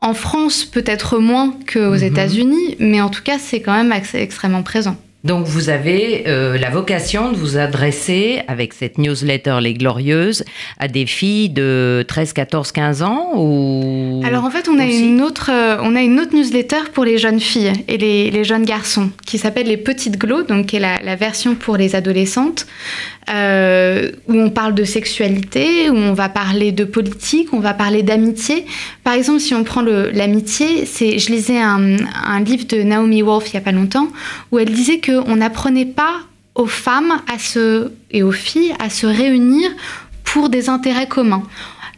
En 0.01 0.15
France, 0.15 0.65
peut-être 0.65 1.19
moins 1.19 1.53
qu'aux 1.71 1.95
mhm. 1.95 2.03
États-Unis, 2.03 2.75
mais 2.79 3.01
en 3.01 3.09
tout 3.09 3.21
cas, 3.21 3.37
c'est 3.37 3.61
quand 3.61 3.73
même 3.73 3.93
extrêmement 4.13 4.63
présent. 4.63 4.97
Donc 5.25 5.45
vous 5.47 5.67
avez 5.67 6.23
euh, 6.27 6.57
la 6.57 6.69
vocation 6.69 7.33
de 7.33 7.35
vous 7.35 7.57
adresser 7.57 8.41
avec 8.47 8.73
cette 8.73 8.97
newsletter 8.97 9.57
Les 9.61 9.73
Glorieuses 9.73 10.45
à 10.79 10.87
des 10.87 11.05
filles 11.05 11.49
de 11.49 12.05
13, 12.07 12.31
14, 12.31 12.71
15 12.71 13.03
ans 13.03 13.31
ou 13.35 14.21
Alors 14.25 14.45
en 14.45 14.49
fait 14.49 14.69
on 14.69 14.79
a 14.79 14.85
une 14.85 15.21
autre 15.21 15.51
euh, 15.51 15.75
on 15.81 15.97
a 15.97 16.01
une 16.01 16.21
autre 16.21 16.33
newsletter 16.33 16.91
pour 16.93 17.03
les 17.03 17.17
jeunes 17.17 17.41
filles 17.41 17.73
et 17.89 17.97
les, 17.97 18.43
jeunes 18.45 18.63
garçons 18.63 19.09
qui 19.25 19.37
s'appelle 19.37 19.67
Les 19.67 19.75
Petites 19.75 20.17
Glows 20.17 20.43
donc 20.43 20.67
qui 20.67 20.77
est 20.77 21.01
la, 21.03 21.15
version 21.17 21.55
pour 21.55 21.75
les 21.75 21.97
adolescentes 21.97 22.65
euh, 23.29 24.11
où 24.29 24.35
on 24.39 24.49
parle 24.49 24.73
de 24.73 24.85
sexualité 24.85 25.89
où 25.89 25.97
on 25.97 26.13
va 26.13 26.29
parler 26.29 26.71
de 26.71 26.85
politique 26.85 27.49
on 27.51 27.59
va 27.59 27.73
parler 27.73 28.03
d'amitié. 28.03 28.65
Par 29.03 29.15
exemple 29.15 29.41
si 29.41 29.53
on 29.53 29.65
prend 29.65 29.81
l'amitié 29.81 30.85
c'est 30.85 31.19
je 31.19 31.29
lisais 31.29 31.59
un, 31.59 31.97
un 32.25 32.39
livre 32.39 32.65
de 32.67 32.83
Naomi 32.83 33.21
Wolf 33.21 33.49
il 33.49 33.55
y 33.55 33.57
a 33.57 33.61
pas 33.61 33.73
longtemps 33.73 34.07
où 34.53 34.59
elle 34.59 34.71
disait 34.71 34.99
que 34.99 35.08
on 35.13 35.37
n'apprenait 35.37 35.85
pas 35.85 36.21
aux 36.55 36.67
femmes 36.67 37.21
à 37.33 37.39
se, 37.39 37.91
et 38.11 38.23
aux 38.23 38.31
filles 38.31 38.73
à 38.79 38.89
se 38.89 39.07
réunir 39.07 39.69
pour 40.23 40.49
des 40.49 40.69
intérêts 40.69 41.07
communs. 41.07 41.43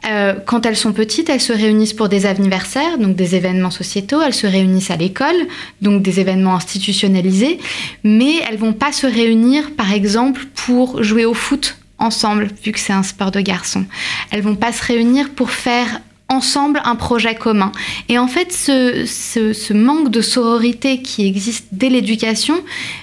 Euh, 0.10 0.34
quand 0.46 0.66
elles 0.66 0.76
sont 0.76 0.94
petites, 0.94 1.30
elles 1.30 1.42
se 1.42 1.54
réunissent 1.54 1.94
pour 1.94 2.10
des 2.10 2.26
anniversaires, 2.26 2.98
donc 2.98 3.16
des 3.16 3.36
événements 3.36 3.70
sociétaux, 3.72 4.22
elles 4.22 4.34
se 4.34 4.48
réunissent 4.48 4.90
à 4.90 4.96
l'école, 4.96 5.36
donc 5.82 6.02
des 6.02 6.20
événements 6.20 6.56
institutionnalisés, 6.56 7.60
mais 8.04 8.38
elles 8.50 8.58
vont 8.58 8.74
pas 8.74 8.92
se 8.92 9.06
réunir, 9.06 9.72
par 9.76 9.92
exemple, 9.92 10.46
pour 10.56 11.04
jouer 11.04 11.26
au 11.26 11.36
foot 11.36 11.78
ensemble, 12.00 12.50
vu 12.64 12.72
que 12.72 12.80
c'est 12.80 12.94
un 12.94 13.04
sport 13.04 13.30
de 13.30 13.42
garçons. 13.42 13.86
Elles 14.32 14.42
vont 14.42 14.56
pas 14.56 14.74
se 14.74 14.84
réunir 14.84 15.30
pour 15.30 15.52
faire 15.52 16.02
ensemble 16.32 16.82
un 16.86 16.96
projet 16.96 17.36
commun. 17.36 17.72
Et 18.10 18.18
en 18.18 18.28
fait, 18.28 18.52
ce, 18.52 19.74
manque 19.74 20.10
de 20.10 20.22
sororité 20.22 21.02
qui 21.02 21.28
existe 21.28 21.68
dès 21.72 21.90
l'éducation 21.90 22.56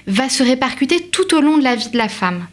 va 0.07 0.29
se 0.29 0.43
répercuter 0.43 1.01
tout 1.01 1.35
au 1.35 1.41
long 1.41 1.59
de 1.59 1.63
la 1.63 1.77
vie 1.77 1.91
de 1.91 1.99
la 1.99 2.09
femme. 2.09 2.47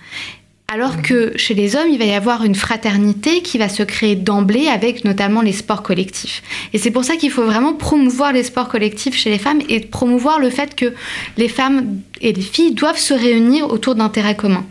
Alors 0.68 1.02
que 1.04 1.32
chez 1.38 1.54
les 1.54 1.76
hommes, 1.76 1.90
il 1.92 2.00
va 2.00 2.06
y 2.06 2.14
avoir 2.14 2.44
une 2.44 2.56
fraternité 2.56 3.42
qui 3.42 3.58
va 3.58 3.70
se 3.70 3.84
créer 3.84 4.16
d'emblée 4.16 4.68
avec 4.68 5.06
notamment 5.06 5.42
les 5.42 5.54
sports 5.54 5.84
collectifs. 5.84 6.42
Et 6.74 6.80
c'est 6.80 6.92
pour 6.92 7.06
ça 7.06 7.16
qu'il 7.16 7.30
faut 7.30 7.46
vraiment 7.46 7.74
promouvoir 7.74 8.34
les 8.34 8.44
sports 8.44 8.68
collectifs 8.68 9.16
chez 9.16 9.30
les 9.30 9.38
femmes 9.38 9.62
et 9.70 9.80
promouvoir 9.80 10.40
le 10.40 10.50
fait 10.50 10.76
que 10.76 10.94
les 11.38 11.50
femmes 11.50 12.00
et 12.20 12.34
les 12.34 12.42
filles 12.42 12.74
doivent 12.74 12.98
se 12.98 13.14
réunir 13.14 13.72
autour 13.72 13.94
d'intérêts 13.94 14.36
communs. 14.36 14.66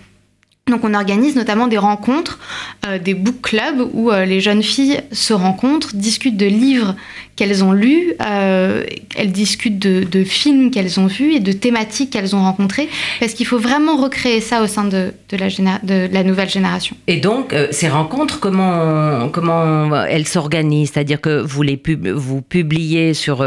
Donc 0.71 0.83
on 0.83 0.95
organise 0.95 1.37
notamment 1.37 1.69
des 1.69 1.77
rencontres, 1.77 2.39
euh, 2.87 2.99
des 2.99 3.13
book 3.13 3.43
clubs 3.43 3.87
où 3.93 4.11
euh, 4.11 4.25
les 4.25 4.41
jeunes 4.41 4.63
filles 4.63 5.03
se 5.13 5.35
rencontrent, 5.35 5.95
discutent 5.95 6.39
de 6.39 6.47
livres 6.47 6.97
qu'elles 7.37 7.63
ont 7.63 7.73
lus, 7.73 8.15
euh, 8.27 8.83
elles 9.15 9.31
discutent 9.31 9.79
de, 9.79 10.25
films 10.25 10.71
qu'elles 10.71 10.99
ont 10.99 11.07
vus 11.07 11.35
et 11.35 11.41
de 11.41 11.53
thématiques 11.53 12.09
qu'elles 12.09 12.35
ont 12.35 12.43
rencontrées, 12.43 12.89
parce 13.21 13.35
qu'il 13.35 13.45
faut 13.45 13.59
vraiment 13.59 13.99
recréer 13.99 14.41
ça 14.41 14.63
au 14.63 14.67
sein 14.67 14.85
de, 14.85 15.13
la, 15.33 16.23
nouvelle 16.25 16.49
génération. 16.49 16.97
Et 17.09 17.19
donc 17.19 17.55
ces 17.71 17.89
rencontres, 17.91 18.41
comment, 18.41 19.29
comment 19.29 20.03
elles 20.05 20.27
s'organisent? 20.27 20.93
C'est-à-dire 20.95 21.21
que 21.21 21.43
vous 21.43 21.63
les 21.63 21.79
vous 22.15 22.41
publiez 22.41 23.13
sur 23.13 23.45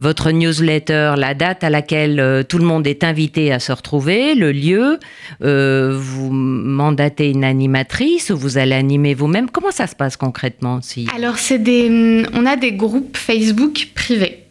votre 0.00 0.30
newsletter, 0.30 1.14
la 1.16 1.34
date 1.34 1.64
à 1.64 1.70
laquelle 1.70 2.20
euh, 2.20 2.42
tout 2.42 2.58
le 2.58 2.64
monde 2.64 2.86
est 2.86 3.02
invité 3.04 3.52
à 3.52 3.58
se 3.58 3.72
retrouver, 3.72 4.34
le 4.34 4.52
lieu, 4.52 4.98
euh, 5.42 5.96
vous 5.98 6.30
mandatez 6.30 7.30
une 7.30 7.44
animatrice 7.44 8.30
ou 8.30 8.36
vous 8.36 8.58
allez 8.58 8.74
animer 8.74 9.14
vous-même. 9.14 9.50
Comment 9.50 9.70
ça 9.70 9.86
se 9.86 9.94
passe 9.94 10.16
concrètement 10.16 10.80
si... 10.82 11.08
Alors, 11.14 11.38
c'est 11.38 11.58
des, 11.58 12.24
on 12.34 12.46
a 12.46 12.56
des 12.56 12.72
groupes 12.72 13.16
Facebook 13.16 13.88
privés 13.94 14.45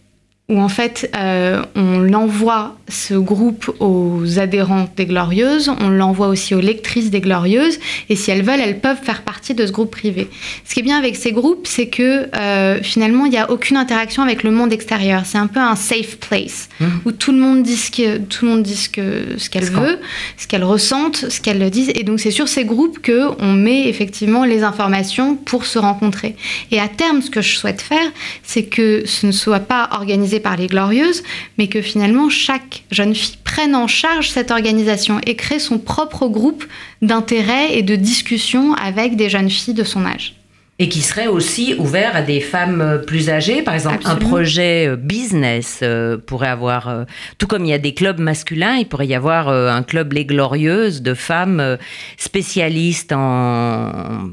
où 0.48 0.60
en 0.60 0.70
fait 0.70 1.10
euh, 1.16 1.64
on 1.76 1.98
l'envoie 1.98 2.76
ce 2.88 3.16
groupe 3.16 3.76
aux 3.80 4.38
adhérents 4.38 4.88
des 4.96 5.08
Glorieuses, 5.08 5.72
on 5.82 5.90
l'envoie 5.90 6.28
aussi 6.28 6.54
aux 6.54 6.62
lectrices 6.62 7.10
des 7.10 7.20
Glorieuses, 7.20 7.80
et 8.10 8.16
si 8.16 8.30
elles 8.30 8.44
veulent, 8.44 8.60
elles 8.60 8.80
peuvent 8.80 9.02
faire 9.02 9.24
partie 9.24 9.56
de 9.56 9.66
ce 9.66 9.72
groupe 9.72 9.90
privé. 9.90 10.30
Ce 10.64 10.76
qui 10.76 10.82
est 10.82 10.84
bien 10.84 11.00
avec 11.00 11.16
ces 11.16 11.32
groupes, 11.32 11.66
c'est 11.66 11.88
que 11.88 12.28
euh, 12.36 12.80
finalement 12.84 13.26
il 13.26 13.32
n'y 13.32 13.40
a 13.40 13.50
aucune 13.50 13.76
interaction 13.76 14.22
avec 14.22 14.44
le 14.44 14.52
monde 14.52 14.72
extérieur. 14.72 15.24
C'est 15.26 15.40
un 15.40 15.48
peu 15.48 15.60
un 15.60 15.76
safe 15.76 16.18
place 16.18 16.70
mmh. 16.80 16.86
où 17.06 17.12
tout 17.12 17.32
le 17.32 17.40
monde 17.40 17.64
dit 17.64 17.78
ce 17.78 17.90
que 17.90 18.18
tout 18.20 18.46
le 18.46 18.52
monde 18.52 18.64
dit 18.64 18.76
ce 18.76 18.90
que 18.90 19.40
ce 19.40 19.50
qu'elle 19.50 19.66
veut, 19.66 19.98
ce 20.38 20.46
qu'elle 20.46 20.64
ressente, 20.64 21.26
ce 21.30 21.42
qu'elle 21.42 21.68
dit, 21.72 21.92
et 21.96 22.04
donc 22.04 22.20
c'est 22.20 22.30
sur 22.30 22.48
ces 22.48 22.66
groupes 22.66 23.00
que 23.00 23.30
on 23.40 23.54
met 23.54 23.88
effectivement 23.88 24.46
les 24.46 24.62
informations 24.62 25.36
pour 25.36 25.66
se 25.66 25.80
rencontrer. 25.80 26.36
Et 26.70 26.80
à 26.80 26.88
terme, 26.88 27.24
ce 27.24 27.32
que 27.32 27.42
je 27.42 27.56
souhaite 27.56 27.82
faire, 27.82 28.12
c'est 28.44 28.64
que 28.64 29.04
ce 29.08 29.26
ne 29.26 29.32
soit 29.32 29.60
pas 29.60 29.90
organisé 29.92 30.35
par 30.40 30.58
les 30.58 30.68
Glorieuses, 30.68 31.24
mais 31.58 31.68
que 31.68 31.82
finalement 31.82 32.30
chaque 32.30 32.84
jeune 32.92 33.16
fille 33.16 33.38
prenne 33.44 33.76
en 33.76 33.88
charge 33.88 34.30
cette 34.30 34.52
organisation 34.52 35.20
et 35.26 35.36
crée 35.36 35.60
son 35.60 35.78
propre 35.78 36.28
groupe 36.28 36.66
d'intérêt 37.02 37.78
et 37.78 37.84
de 37.84 37.96
discussion 37.96 38.74
avec 38.74 39.16
des 39.16 39.30
jeunes 39.30 39.50
filles 39.50 39.74
de 39.74 39.84
son 39.84 40.06
âge. 40.06 40.36
Et 40.78 40.90
qui 40.90 41.02
serait 41.02 41.28
aussi 41.28 41.74
ouvert 41.80 42.18
à 42.18 42.22
des 42.22 42.42
femmes 42.42 42.82
euh, 42.82 42.98
plus 42.98 43.30
âgées. 43.30 43.62
Par 43.62 43.76
exemple, 43.76 44.02
un 44.04 44.18
projet 44.18 44.90
euh, 44.90 44.98
business 44.98 45.80
euh, 45.84 46.18
pourrait 46.18 46.50
avoir, 46.50 47.06
tout 47.38 47.48
comme 47.48 47.64
il 47.64 47.70
y 47.70 47.74
a 47.74 47.78
des 47.78 47.94
clubs 47.94 48.20
masculins, 48.20 48.76
il 48.76 48.86
pourrait 48.86 49.08
y 49.08 49.16
avoir 49.16 49.48
un 49.48 49.84
club 49.84 50.12
Les 50.12 50.26
Glorieuses 50.26 51.02
de 51.02 51.14
femmes 51.14 51.78
spécialistes 52.18 53.14
en 53.14 54.28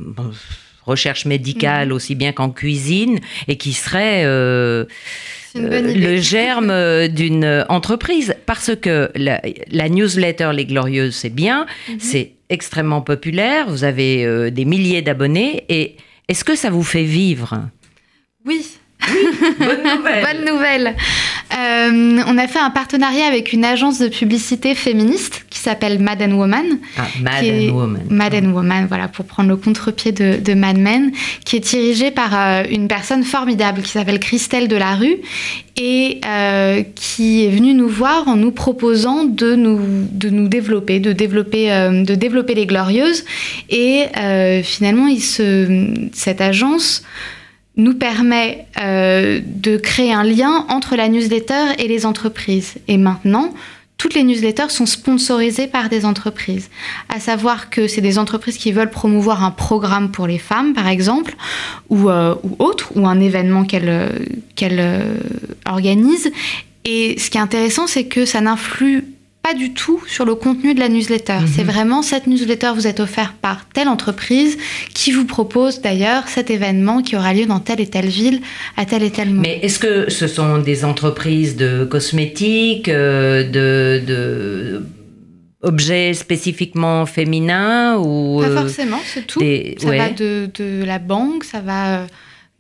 recherche 0.85 1.25
médicale 1.27 1.89
mhm. 1.89 1.95
aussi 1.95 2.15
bien 2.15 2.33
qu'en 2.33 2.51
cuisine 2.51 3.21
et 3.49 3.57
qui 3.57 3.73
seraient 3.73 4.25
euh, 4.25 4.85
le 5.55 6.17
germe 6.19 6.71
euh, 6.71 7.09
d'une 7.09 7.65
entreprise. 7.69 8.35
Parce 8.47 8.75
que 8.77 9.11
la, 9.15 9.89
newsletter 9.89 10.51
Les 10.55 10.65
Glorieuses, 10.65 11.15
c'est 11.15 11.31
bien, 11.31 11.67
mhm. 11.89 11.97
c'est 12.01 12.33
extrêmement 12.49 13.01
populaire, 13.01 13.69
vous 13.69 13.85
avez 13.85 14.25
euh, 14.25 14.51
des 14.51 14.65
milliers 14.65 15.03
d'abonnés. 15.03 15.65
Et 15.69 15.97
est-ce 16.29 16.45
que 16.45 16.55
ça 16.55 16.71
vous 16.71 16.83
fait 16.83 17.05
vivre? 17.05 17.69
Oui. 18.45 18.79
Bonne 19.59 19.97
nouvelle. 19.97 20.25
bonne 20.25 20.45
nouvelle. 20.45 20.97
on 22.27 22.39
a 22.39 22.49
fait 22.49 22.59
un 22.59 22.71
partenariat 22.71 23.27
avec 23.27 23.53
une 23.53 23.65
agence 23.65 23.99
de 23.99 24.09
publicité 24.09 24.75
féministe 24.75 25.45
qui 25.53 25.59
s'appelle 25.59 25.99
Mad 25.99 26.21
Woman. 26.33 26.79
Ah, 26.97 27.03
Mad 27.21 27.45
Woman. 27.71 28.03
Mad 28.11 28.35
Woman, 28.35 28.87
voilà, 28.89 29.09
pour 29.09 29.25
prendre 29.25 29.49
le 29.51 29.57
contre-pied 29.57 30.13
de, 30.13 30.39
de, 30.41 30.55
Mad 30.55 30.79
Men, 30.79 31.13
qui 31.45 31.57
est 31.57 31.61
dirigée 31.61 32.11
par 32.11 32.31
euh, 32.35 32.63
une 32.71 32.89
personne 32.89 33.23
formidable 33.23 33.83
qui 33.83 33.91
s'appelle 33.91 34.19
Christelle 34.19 34.69
Delarue 34.69 35.17
et 35.77 36.21
euh, 36.27 36.83
qui 36.95 37.45
est 37.45 37.51
venue 37.51 37.75
nous 37.75 37.89
voir 37.89 38.29
en 38.29 38.37
nous 38.37 38.51
proposant 38.51 39.25
de 39.25 39.55
nous, 39.55 39.81
de 40.11 40.31
nous 40.31 40.49
développer, 40.49 41.01
de 41.01 41.13
développer, 41.13 41.73
euh, 41.73 42.03
de 42.03 42.15
développer 42.15 42.55
les 42.55 42.67
Glorieuses. 42.67 43.25
Et 43.71 44.07
finalement, 44.63 45.07
il 45.07 45.21
se, 45.21 46.09
cette 46.13 46.41
agence 46.41 47.03
nous 47.77 47.95
permet 47.95 48.67
de 48.77 49.77
créer 49.79 50.13
un 50.13 50.25
lien 50.25 50.67
entre 50.69 50.95
la 50.95 51.09
newsletter 51.09 51.73
et 51.79 51.89
les 51.89 52.05
entreprises. 52.05 52.75
Et 52.87 52.99
maintenant, 52.99 53.55
toutes 54.03 54.15
les 54.15 54.25
newsletters 54.25 54.71
sont 54.71 54.85
sponsorisées 54.85 55.69
par 55.69 55.89
des 55.89 56.05
entreprises. 56.05 56.71
À 57.09 57.21
savoir 57.21 57.71
que 57.71 57.87
c'est 57.87 58.01
des 58.01 58.19
entreprises 58.19 58.59
qui 58.59 58.73
veulent 58.73 58.91
promouvoir 58.91 59.45
un 59.45 59.53
programme 59.53 60.11
pour 60.11 60.27
les 60.27 60.39
femmes, 60.39 60.75
par 60.75 60.89
exemple, 60.89 61.37
ou, 61.89 62.11
euh, 62.11 62.35
ou 62.43 62.57
autre, 62.59 62.91
ou 62.97 63.07
un 63.07 63.21
événement 63.21 63.65
qu'elles 63.65 64.11
qu'elle, 64.57 64.81
euh, 64.81 65.19
organisent. 65.67 66.33
Et 66.85 67.17
ce 67.17 67.31
qui 67.31 67.39
est 67.39 67.41
intéressant, 67.41 67.87
c'est 67.87 68.07
que 68.07 68.25
ça 68.25 68.41
n'influe 68.41 69.05
pas 69.43 69.55
du 69.55 69.73
tout 69.73 70.01
sur 70.07 70.25
le 70.25 70.35
contenu 70.37 70.73
de 70.75 70.79
la 70.81 70.89
newsletter. 70.89 71.41
Mhm. 71.41 71.47
C'est 71.49 71.65
vraiment 71.65 72.03
cette 72.03 72.27
newsletter 72.29 72.71
vous 72.75 72.87
êtes 72.87 73.01
offert 73.01 73.33
par 73.41 73.67
telle 73.75 73.89
entreprise 73.89 74.57
qui 74.95 75.11
vous 75.11 75.25
propose 75.25 75.81
d'ailleurs 75.81 76.29
cet 76.29 76.49
événement 76.51 77.03
qui 77.03 77.17
aura 77.17 77.35
lieu 77.35 77.47
dans 77.47 77.59
telle 77.59 77.81
et 77.81 77.87
telle 77.89 78.07
ville 78.09 78.41
à 78.77 78.85
tel 78.85 79.03
et 79.03 79.11
tel 79.11 79.29
moment. 79.31 79.43
Mais 79.43 79.59
est-ce 79.63 79.79
que 79.81 80.11
ce 80.11 80.27
sont 80.29 80.59
des 80.59 80.85
entreprises 80.85 81.57
de 81.57 81.85
cosmétiques, 81.85 82.89
euh, 82.89 83.43
de, 83.43 84.05
de 84.07 84.87
objets 85.63 86.13
spécifiquement 86.15 87.07
féminins 87.07 87.97
ou 87.99 88.41
Pas 88.41 88.49
euh, 88.49 88.61
forcément, 88.63 89.01
c'est 89.05 89.27
tout. 89.27 89.41
des- 89.41 89.77
Ça 89.81 89.89
ouais. 89.89 89.99
va 89.99 90.11
de, 90.11 90.49
de 90.55 90.85
la 90.85 90.99
banque, 90.99 91.45
ça 91.45 91.61
va 91.61 91.99
euh, 92.01 92.07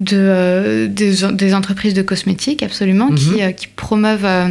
de, 0.01 0.17
euh, 0.17 0.87
des, 0.89 1.15
des 1.33 1.55
entreprises 1.55 1.95
de 1.95 2.03
cosmétiques, 2.03 2.63
absolument, 2.63 3.09
Mhm. 3.11 3.17
qui, 3.17 3.43
euh, 3.43 3.51
qui 3.53 3.67
promeuvent 3.69 4.25
euh, 4.25 4.49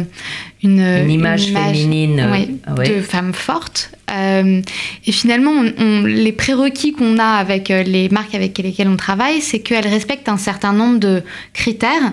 une, 0.62 0.80
une 0.80 1.10
image 1.10 1.46
féminine 1.46 2.20
euh, 2.20 2.44
ah 2.66 2.74
ouais. 2.74 2.88
de 2.88 3.00
femmes 3.00 3.32
fortes. 3.32 3.90
Euh, 4.14 4.60
et 5.06 5.12
finalement, 5.12 5.50
on- 5.50 5.72
on- 5.82 6.02
les 6.04 6.32
prérequis 6.32 6.92
qu'on 6.92 7.18
a 7.18 7.24
avec 7.24 7.70
euh, 7.70 7.82
les 7.82 8.08
marques 8.08 8.34
avec 8.34 8.56
lesquelles 8.58 8.88
on 8.88 8.96
travaille, 8.96 9.40
c'est 9.40 9.58
qu'elles 9.60 9.86
respectent 9.88 10.28
un 10.28 10.36
certain 10.36 10.72
nombre 10.72 10.98
de 11.00 11.22
critères, 11.52 12.12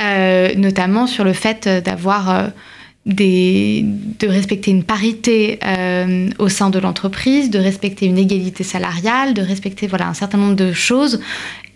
euh, 0.00 0.54
notamment 0.56 1.06
sur 1.06 1.24
le 1.24 1.32
fait 1.32 1.68
d'avoir 1.84 2.30
euh, 2.30 2.46
des, 3.06 3.84
de 4.18 4.26
respecter 4.28 4.70
une 4.70 4.82
parité 4.82 5.58
au 6.38 6.48
sein 6.48 6.70
de 6.70 6.78
l'entreprise, 6.78 7.50
de 7.50 7.58
respecter 7.58 8.06
une 8.06 8.16
égalité 8.16 8.64
salariale, 8.64 9.34
de 9.34 9.42
respecter 9.42 9.86
voilà, 9.86 10.08
un 10.08 10.14
certain 10.14 10.38
nombre 10.38 10.54
de 10.56 10.72
choses 10.72 11.20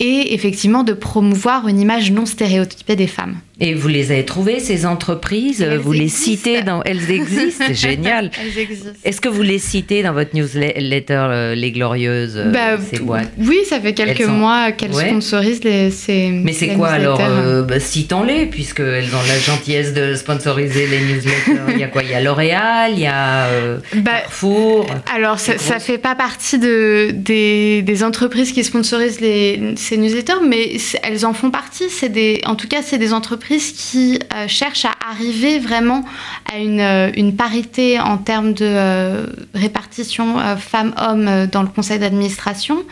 et 0.01 0.33
effectivement 0.33 0.85
de 0.85 0.95
promouvoir 0.95 1.69
une 1.69 1.81
image 1.81 2.11
non 2.13 2.25
stéréotypée 2.25 2.97
des 2.97 3.07
femmes. 3.09 3.37
Et 3.61 3.75
vous 3.75 3.89
les 3.89 4.13
avez 4.13 4.25
trouvées, 4.25 4.61
ces 4.61 4.87
entreprises? 4.87 5.63
Elles 5.63 5.79
Vous 5.79 5.93
les 5.93 6.09
citez 6.09 6.63
dans... 6.63 6.81
Elles 6.85 7.11
existent, 7.11 7.65
c'est 7.67 7.75
génial. 7.91 8.31
Elles 8.41 8.57
existent. 8.63 8.91
Est-ce 9.05 9.21
que 9.21 9.29
vous 9.29 9.43
les 9.43 9.59
citez 9.59 10.05
dans 10.05 10.13
votre 10.13 10.35
newsletter, 10.37 11.03
euh, 11.31 11.55
Les 11.57 11.73
Glorieuses, 11.73 12.37
euh, 12.37 12.53
Bah, 12.53 12.79
ces 12.79 13.01
boîtes? 13.01 13.33
Oui, 13.37 13.59
ça 13.69 13.81
fait 13.81 13.95
quelques 13.95 14.23
sont- 14.27 14.31
mois 14.31 14.71
qu'elles 14.71 14.93
Ouais. 14.93 15.09
sponsorisent 15.09 15.65
les, 15.65 15.91
ces. 15.91 16.29
Mais 16.31 16.53
c'est 16.53 16.69
quoi 16.69 16.91
alors 16.91 17.19
euh, 17.21 17.63
bah, 17.63 17.81
Citons-les, 17.81 18.47
puisqu'elles 18.47 19.13
ont 19.13 19.27
la 19.27 19.39
gentillesse 19.39 19.93
de 19.93 20.15
sponsoriser 20.15 20.87
les 20.87 21.01
newsletters. 21.01 21.73
Il 21.75 21.79
y 21.79 21.83
a 21.85 21.89
quoi? 21.89 22.05
Il 22.05 22.11
y 22.11 22.15
a 22.15 22.21
L'Oréal, 22.21 22.93
il 22.95 23.01
y 23.01 23.07
a 23.07 23.47
euh, 23.47 23.79
Bah, 23.97 24.21
Carrefour. 24.21 24.87
Alors, 25.13 25.41
ça, 25.41 25.55
grosses- 25.57 25.83
fait 25.83 25.99
pas 25.99 26.15
partie 26.15 26.61
de, 26.61 27.11
des, 27.13 27.83
des 27.83 28.05
entreprises 28.05 28.53
qui 28.53 28.63
sponsorisent 28.63 29.21
les, 29.21 29.75
ces 29.77 29.97
newsletters, 29.97 30.45
mais 30.47 30.77
elles 31.03 31.27
en 31.27 31.33
font 31.35 31.51
partie. 31.51 31.87
Des, 32.09 32.41
en 32.45 32.55
tout 32.55 32.69
cas, 32.69 32.83
c'est 32.83 32.99
des 32.99 33.13
entreprises 33.13 33.48
qui 33.57 34.19
euh, 34.35 34.47
cherchent 34.47 34.85
à 34.85 34.93
arriver 35.11 35.59
vraiment 35.59 36.05
à 36.53 36.59
une, 36.59 36.81
euh, 36.81 37.33
parité 37.37 37.99
en 38.01 38.19
termes 38.19 38.53
de 38.53 38.65
euh, 38.65 39.27
répartition 39.55 40.37
femmes-hommes 40.57 41.47
dans 41.47 41.63
le 41.63 41.69
conseil 41.69 41.99
d'administration. 41.99 42.85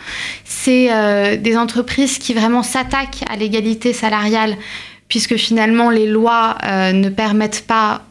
C'est 0.45 1.37
des 1.37 1.57
entreprises 1.57 2.17
qui 2.17 2.33
vraiment 2.33 2.63
s'attaquent 2.63 3.23
à 3.29 3.35
l'égalité 3.35 3.93
salariale, 3.93 4.55
puisque 5.07 5.35
finalement, 5.35 5.89
les 5.89 6.07
lois 6.07 6.57
ne 6.63 7.09
permettent 7.09 7.65
pas 7.67 8.03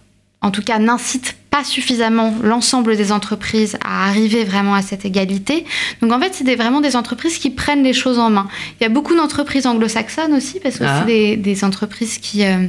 en 0.42 0.50
tout 0.50 0.62
cas 0.62 0.78
n'incitent 0.78 1.36
pas 1.56 1.64
suffisamment 1.64 2.34
l'ensemble 2.42 2.96
des 2.96 3.12
entreprises 3.12 3.76
à 3.84 4.08
arriver 4.08 4.44
vraiment 4.44 4.74
à 4.74 4.82
cette 4.82 5.04
égalité. 5.04 5.64
Donc 6.00 6.12
en 6.12 6.20
fait, 6.20 6.32
c'est 6.34 6.44
des- 6.44 6.56
vraiment 6.56 6.80
des 6.80 6.96
entreprises 6.96 7.38
qui 7.38 7.50
prennent 7.50 7.82
les 7.82 7.92
choses 7.92 8.18
en 8.18 8.30
main. 8.30 8.46
Il 8.78 8.84
y 8.84 8.86
a 8.86 8.90
beaucoup 8.90 9.14
d'entreprises 9.14 9.66
anglo-saxonnes 9.66 10.34
aussi, 10.34 10.60
parce 10.62 10.78
que 10.78 10.84
Ah. 10.84 10.98
c'est 11.00 11.06
des, 11.06 11.36
des 11.36 11.64
entreprises 11.64 12.18
qui... 12.18 12.44
euh, 12.44 12.66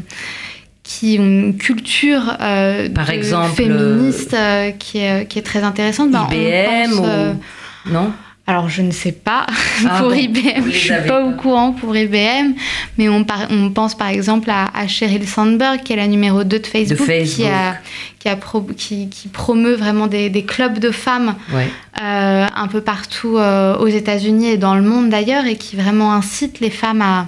qui 0.83 1.17
ont 1.19 1.25
une 1.25 1.57
culture 1.57 2.37
euh, 2.39 2.87
Par 2.89 3.09
exemple, 3.09 3.53
féministe 3.55 4.33
euh, 4.33 4.71
qui, 4.71 4.99
est, 4.99 5.27
qui 5.27 5.37
est 5.37 5.41
très 5.41 5.63
intéressante. 5.63 6.11
IBM 6.31 6.91
pense, 6.91 6.99
ou... 6.99 7.91
Non? 7.91 8.13
Alors, 8.47 8.69
je 8.69 8.81
ne 8.81 8.91
sais 8.91 9.11
pas 9.11 9.45
Ah 9.89 9.99
pour 9.99 10.09
bon, 10.09 10.15
IBM, 10.15 10.63
je 10.65 10.77
suis 10.77 10.89
pas, 10.89 11.01
pas. 11.01 11.21
au 11.25 11.31
courant 11.31 11.73
pour 11.73 11.95
IBM, 11.95 12.53
mais 12.97 13.09
on, 13.09 13.23
par- 13.25 13.47
on 13.51 13.69
pense 13.71 13.93
par 13.95 14.07
exemple 14.07 14.49
à, 14.49 14.69
à 14.73 14.87
Sheryl 14.87 15.27
Sandberg, 15.27 15.83
qui 15.83 15.91
est 15.93 15.97
la 15.97 16.07
numéro 16.07 16.43
2 16.43 16.59
de 16.59 16.65
Facebook, 16.65 17.05
Facebook. 17.05 17.45
Qui, 17.45 17.51
a, 17.51 17.77
qui, 18.19 18.29
a 18.29 18.35
pro- 18.37 18.61
qui, 18.75 19.09
qui 19.09 19.27
promeut 19.27 19.75
vraiment 19.75 20.07
des, 20.07 20.29
des 20.29 20.43
clubs 20.43 20.79
de 20.79 20.91
femmes 20.91 21.35
Ouais. 21.53 21.67
euh, 22.01 22.45
un 22.55 22.67
peu 22.67 22.81
partout 22.81 23.37
euh, 23.37 23.75
aux 23.77 23.87
États-Unis 23.87 24.51
et 24.51 24.57
dans 24.57 24.75
le 24.75 24.81
monde 24.81 25.09
d'ailleurs, 25.09 25.45
et 25.45 25.55
qui 25.57 25.75
vraiment 25.75 26.13
incite 26.13 26.59
les 26.61 26.69
femmes 26.71 27.01
à, 27.01 27.27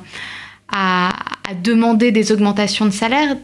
à, 0.72 1.10
à 1.50 1.54
demander 1.62 2.12
des 2.12 2.32
augmentations 2.32 2.86
de 2.86 2.92
salaire. 2.92 3.36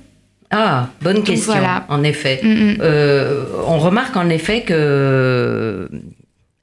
Ah, 0.51 0.87
bonne 1.01 1.23
question, 1.23 1.53
voilà. 1.53 1.85
en 1.89 2.03
effet. 2.03 2.39
Mm, 2.43 2.47
mm. 2.47 2.77
Euh, 2.79 3.43
on 3.67 3.79
remarque 3.79 4.15
en 4.15 4.29
effet 4.29 4.61
que 4.61 5.89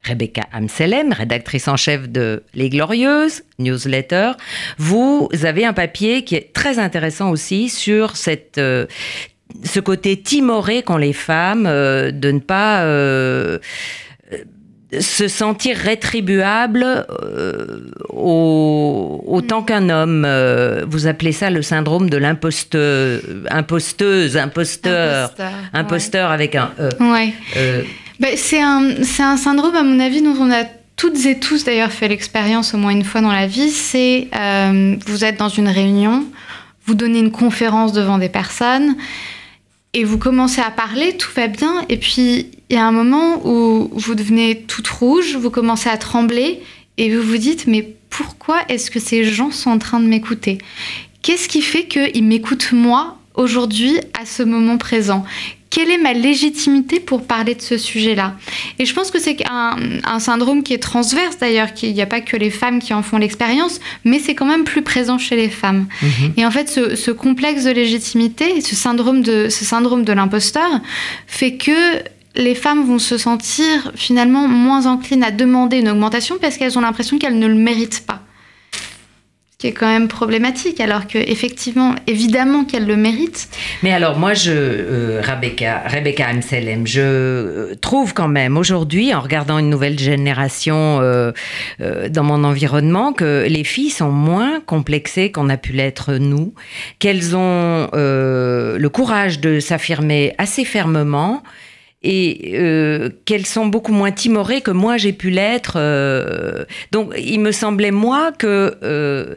Rebecca 0.04 0.42
Amselem, 0.52 1.12
rédactrice 1.12 1.68
en 1.68 1.76
chef 1.76 2.08
de 2.08 2.42
Les 2.54 2.68
Glorieuses, 2.70 3.42
newsletter, 3.58 4.32
vous 4.78 5.28
avez 5.44 5.64
un 5.64 5.72
papier 5.72 6.24
qui 6.24 6.34
est 6.34 6.52
très 6.52 6.78
intéressant 6.78 7.30
aussi 7.30 7.68
sur 7.68 8.16
cette, 8.16 8.58
euh, 8.58 8.86
ce 9.64 9.78
côté 9.80 10.20
timoré 10.20 10.82
qu'ont 10.82 10.96
les 10.96 11.12
femmes 11.12 11.66
euh, 11.68 12.10
de 12.10 12.32
ne 12.32 12.40
pas 12.40 12.82
euh, 12.82 13.58
se 15.00 15.28
sentir 15.28 15.76
rétribuable 15.76 16.84
euh, 17.22 17.90
au- 18.10 19.22
autant 19.26 19.62
qu'un 19.62 19.88
homme. 19.88 20.26
Vous 20.88 21.06
appelez 21.06 21.32
ça 21.32 21.48
le 21.48 21.62
syndrome 21.62 22.10
de 22.10 22.16
l'imposteuse, 22.18 23.22
imposteuse, 23.50 24.36
imposteur, 24.36 25.26
Imposteur, 25.30 25.52
imposteur 25.72 26.30
avec 26.32 26.56
un 26.56 26.72
E. 26.78 26.88
Ouais. 27.00 27.32
Bah, 28.22 28.28
c'est 28.36 28.62
un, 28.62 29.02
c'est 29.02 29.24
un 29.24 29.36
syndrome, 29.36 29.74
à 29.74 29.82
mon 29.82 29.98
avis, 29.98 30.22
dont 30.22 30.36
on 30.38 30.52
a 30.52 30.62
toutes 30.94 31.26
et 31.26 31.40
tous 31.40 31.64
d'ailleurs 31.64 31.90
fait 31.90 32.06
l'expérience 32.06 32.72
au 32.72 32.76
moins 32.76 32.92
une 32.92 33.02
fois 33.02 33.20
dans 33.20 33.32
la 33.32 33.48
vie. 33.48 33.68
C'est 33.68 34.28
euh, 34.36 34.94
vous 35.06 35.24
êtes 35.24 35.40
dans 35.40 35.48
une 35.48 35.66
réunion, 35.66 36.24
vous 36.86 36.94
donnez 36.94 37.18
une 37.18 37.32
conférence 37.32 37.92
devant 37.92 38.18
des 38.18 38.28
personnes 38.28 38.94
et 39.92 40.04
vous 40.04 40.18
commencez 40.18 40.60
à 40.60 40.70
parler, 40.70 41.16
tout 41.16 41.30
va 41.34 41.48
bien, 41.48 41.84
et 41.88 41.96
puis 41.96 42.46
il 42.70 42.76
y 42.76 42.78
a 42.78 42.86
un 42.86 42.92
moment 42.92 43.44
où 43.44 43.90
vous 43.92 44.14
devenez 44.14 44.62
toute 44.68 44.86
rouge, 44.86 45.34
vous 45.34 45.50
commencez 45.50 45.88
à 45.88 45.96
trembler 45.96 46.62
et 46.98 47.12
vous 47.12 47.28
vous 47.28 47.38
dites 47.38 47.66
mais 47.66 47.96
pourquoi 48.08 48.60
est-ce 48.68 48.92
que 48.92 49.00
ces 49.00 49.24
gens 49.24 49.50
sont 49.50 49.70
en 49.70 49.78
train 49.78 49.98
de 49.98 50.06
m'écouter? 50.06 50.58
Qu'est-ce 51.22 51.48
qui 51.48 51.60
fait 51.60 51.86
qu'ils 51.86 52.22
m'écoutent 52.24 52.70
moi 52.70 53.18
aujourd'hui 53.34 53.98
à 54.14 54.26
ce 54.26 54.44
moment 54.44 54.78
présent? 54.78 55.24
Quelle 55.72 55.90
est 55.90 55.98
ma 55.98 56.12
légitimité 56.12 57.00
pour 57.00 57.26
parler 57.26 57.54
de 57.54 57.62
ce 57.62 57.78
sujet-là? 57.78 58.36
Et 58.78 58.84
je 58.84 58.92
pense 58.94 59.10
que 59.10 59.18
c'est 59.18 59.38
un, 59.50 59.76
un 60.04 60.18
syndrome 60.18 60.62
qui 60.62 60.74
est 60.74 60.78
transverse 60.78 61.38
d'ailleurs, 61.38 61.72
qu'il 61.72 61.94
n'y 61.94 62.02
a 62.02 62.06
pas 62.06 62.20
que 62.20 62.36
les 62.36 62.50
femmes 62.50 62.78
qui 62.78 62.92
en 62.92 63.02
font 63.02 63.16
l'expérience, 63.16 63.80
mais 64.04 64.18
c'est 64.18 64.34
quand 64.34 64.44
même 64.44 64.64
plus 64.64 64.82
présent 64.82 65.16
chez 65.16 65.34
les 65.34 65.48
femmes. 65.48 65.86
mhm. 66.02 66.34
Et 66.36 66.44
en 66.44 66.50
fait, 66.50 66.68
ce, 66.68 66.94
ce 66.94 67.10
complexe 67.10 67.64
de 67.64 67.70
légitimité, 67.70 68.60
ce 68.60 68.76
syndrome 68.76 69.22
de, 69.22 69.48
ce 69.48 69.64
syndrome 69.64 70.04
de 70.04 70.12
l'imposteur, 70.12 70.68
fait 71.26 71.56
que 71.56 72.02
les 72.34 72.54
femmes 72.54 72.84
vont 72.84 72.98
se 72.98 73.16
sentir 73.16 73.92
finalement 73.94 74.48
moins 74.48 74.84
enclines 74.84 75.24
à 75.24 75.30
demander 75.30 75.78
une 75.78 75.88
augmentation 75.88 76.36
parce 76.38 76.58
qu'elles 76.58 76.76
ont 76.76 76.82
l'impression 76.82 77.18
qu'elles 77.18 77.38
ne 77.38 77.46
le 77.46 77.54
méritent 77.54 78.04
pas. 78.06 78.20
Qui 79.62 79.68
est 79.68 79.72
quand 79.72 79.86
même 79.86 80.08
problématique, 80.08 80.80
alors 80.80 81.06
que 81.06 81.18
effectivement, 81.18 81.94
évidemment 82.08 82.64
qu'elles 82.64 82.84
le 82.84 82.96
méritent. 82.96 83.48
Mais 83.84 83.92
alors 83.92 84.18
moi, 84.18 84.34
je, 84.34 84.50
euh, 84.50 85.22
Rebecca, 85.22 85.84
Rebecca 85.86 86.26
Amselem, 86.26 86.84
je 86.84 87.00
euh, 87.00 87.74
trouve 87.76 88.12
quand 88.12 88.26
même 88.26 88.56
aujourd'hui, 88.56 89.14
en 89.14 89.20
regardant 89.20 89.58
une 89.58 89.70
nouvelle 89.70 90.00
génération 90.00 90.98
euh, 91.00 91.30
dans 91.78 92.24
mon 92.24 92.42
environnement, 92.42 93.12
que 93.12 93.46
les 93.48 93.62
filles 93.62 93.90
sont 93.90 94.10
moins 94.10 94.58
complexées 94.66 95.30
qu'on 95.30 95.48
a 95.48 95.56
pu 95.56 95.70
l'être 95.70 96.14
nous, 96.14 96.54
qu'elles 96.98 97.36
ont 97.36 97.88
le 97.92 98.88
courage 98.88 99.38
de 99.38 99.60
s'affirmer 99.60 100.34
assez 100.38 100.64
fermement 100.64 101.44
et 102.04 102.52
euh, 102.54 103.10
qu'elles 103.24 103.46
sont 103.46 103.66
beaucoup 103.66 103.92
moins 103.92 104.10
timorées 104.12 104.60
que 104.60 104.70
moi 104.70 104.96
j'ai 104.96 105.12
pu 105.12 105.30
l'être. 105.30 105.74
euh. 105.76 106.64
donc 106.90 107.12
il 107.18 107.40
me 107.40 107.52
semblait 107.52 107.90
moi 107.92 108.32
que 108.32 108.76
euh, 108.82 109.34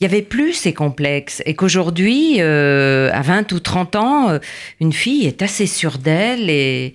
il 0.00 0.04
y 0.04 0.06
avait 0.06 0.22
plus 0.22 0.52
ces 0.52 0.74
complexes 0.74 1.42
et 1.46 1.54
qu'aujourd'hui, 1.54 2.36
euh, 2.40 3.10
à 3.14 3.22
20 3.22 3.52
ou 3.52 3.60
30 3.60 3.96
ans, 3.96 4.28
euh, 4.28 4.38
une 4.80 4.92
fille 4.92 5.26
est 5.26 5.40
assez 5.40 5.66
sûre 5.66 5.96
d'elle 5.98 6.50
et, 6.50 6.92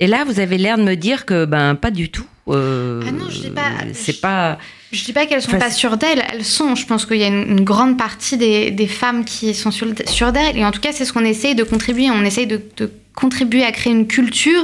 et 0.00 0.06
là 0.06 0.24
vous 0.24 0.40
avez 0.40 0.56
l'air 0.56 0.78
de 0.78 0.82
me 0.82 0.94
dire 0.96 1.26
que 1.26 1.44
ben 1.44 1.74
pas 1.74 1.90
du 1.90 2.08
tout. 2.10 2.26
euh, 2.48 3.02
Ah 3.06 3.12
non, 3.12 3.28
je 3.28 3.40
dis 3.42 3.50
pas- 3.50 3.72
C'est 3.92 4.12
je- 4.16 4.20
pas. 4.20 4.58
Je 4.92 5.04
dis 5.04 5.12
pas 5.12 5.26
qu'elles 5.26 5.42
sont 5.42 5.50
Enfin, 5.50 5.58
pas 5.58 5.70
sûres 5.70 5.96
d'elles, 5.96 6.22
elles 6.32 6.44
sont. 6.44 6.74
Je 6.74 6.84
pense 6.86 7.06
qu'il 7.06 7.18
y 7.18 7.24
a 7.24 7.28
une, 7.28 7.58
une 7.58 7.64
grande 7.64 7.96
partie 7.96 8.36
des, 8.36 8.70
des 8.70 8.88
femmes 8.88 9.24
qui 9.24 9.54
sont 9.54 9.70
sûres 9.70 9.94
sûres 10.06 10.32
d'elles. 10.32 10.58
Et 10.58 10.64
en 10.64 10.72
tout 10.72 10.80
cas, 10.80 10.92
c'est 10.92 11.04
ce 11.04 11.12
qu'on 11.12 11.24
essaye 11.24 11.54
de 11.54 11.62
contribuer. 11.62 12.10
On 12.10 12.24
essaye 12.24 12.46
de, 12.46 12.60
de 12.76 12.90
contribuer 13.14 13.64
à 13.64 13.70
créer 13.72 13.92
une 13.92 14.06
culture 14.06 14.62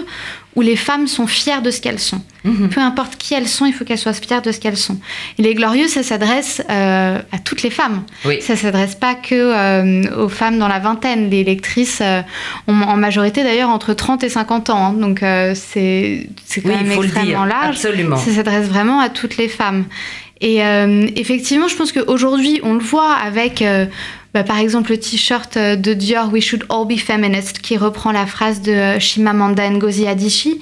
où 0.56 0.62
les 0.62 0.74
femmes 0.76 1.06
sont 1.06 1.26
fières 1.26 1.62
de 1.62 1.70
ce 1.70 1.80
qu'elles 1.80 1.98
sont. 2.00 2.20
Mhm. 2.44 2.70
Peu 2.70 2.80
importe 2.80 3.16
qui 3.16 3.34
elles 3.34 3.46
sont, 3.48 3.66
il 3.66 3.72
faut 3.74 3.84
qu'elles 3.84 3.98
soient 3.98 4.12
fières 4.14 4.40
de 4.42 4.50
ce 4.52 4.58
qu'elles 4.58 4.76
sont. 4.76 4.98
Et 5.38 5.42
les 5.42 5.54
Glorieuses, 5.54 5.90
ça 5.90 6.02
s'adresse 6.02 6.62
euh, 6.70 7.18
à 7.30 7.38
toutes 7.38 7.62
les 7.62 7.70
femmes. 7.70 8.02
Oui. 8.24 8.38
Ça 8.40 8.56
s'adresse 8.56 8.94
pas 8.94 9.14
que 9.14 9.34
euh, 9.34 10.24
aux 10.24 10.28
femmes 10.28 10.58
dans 10.58 10.68
la 10.68 10.78
vingtaine. 10.78 11.28
Les 11.28 11.44
lectrices 11.44 12.00
euh, 12.02 12.22
ont 12.68 12.80
en 12.82 12.96
majorité 12.96 13.42
d'ailleurs 13.42 13.68
entre 13.70 13.92
30 13.94 14.24
et 14.24 14.28
50 14.28 14.70
ans. 14.70 14.86
hein. 14.86 14.92
donc 14.94 15.20
c'est 15.54 16.28
c'est 16.46 16.60
quand 16.62 16.70
Oui, 16.70 16.74
même 16.76 16.90
extrêmement 16.92 17.24
dire. 17.24 17.46
large. 17.46 17.76
Absolument. 17.76 18.16
Ça 18.16 18.32
s'adresse 18.32 18.66
vraiment 18.68 19.00
à 19.00 19.08
toutes 19.10 19.36
les 19.36 19.48
femmes. 19.48 19.84
Et 20.40 20.58
effectivement, 21.16 21.66
je 21.68 21.76
pense 21.76 21.92
qu'aujourd'hui, 21.92 22.60
on 22.62 22.74
le 22.74 22.80
voit 22.80 23.12
avec, 23.14 23.64
bah, 24.36 24.44
par 24.44 24.58
exemple, 24.58 24.90
le 24.90 24.98
t-shirt 24.98 25.56
euh, 25.56 25.76
de 25.76 25.94
Dior 25.94 26.30
We 26.30 26.44
Should 26.44 26.66
All 26.68 26.86
Be 26.86 26.98
Feminist, 26.98 27.60
qui 27.60 27.78
reprend 27.78 28.12
la 28.12 28.26
phrase 28.26 28.60
de 28.60 28.98
Chimamanda 28.98 29.66
Ngozi 29.70 30.06
Adichie. 30.06 30.60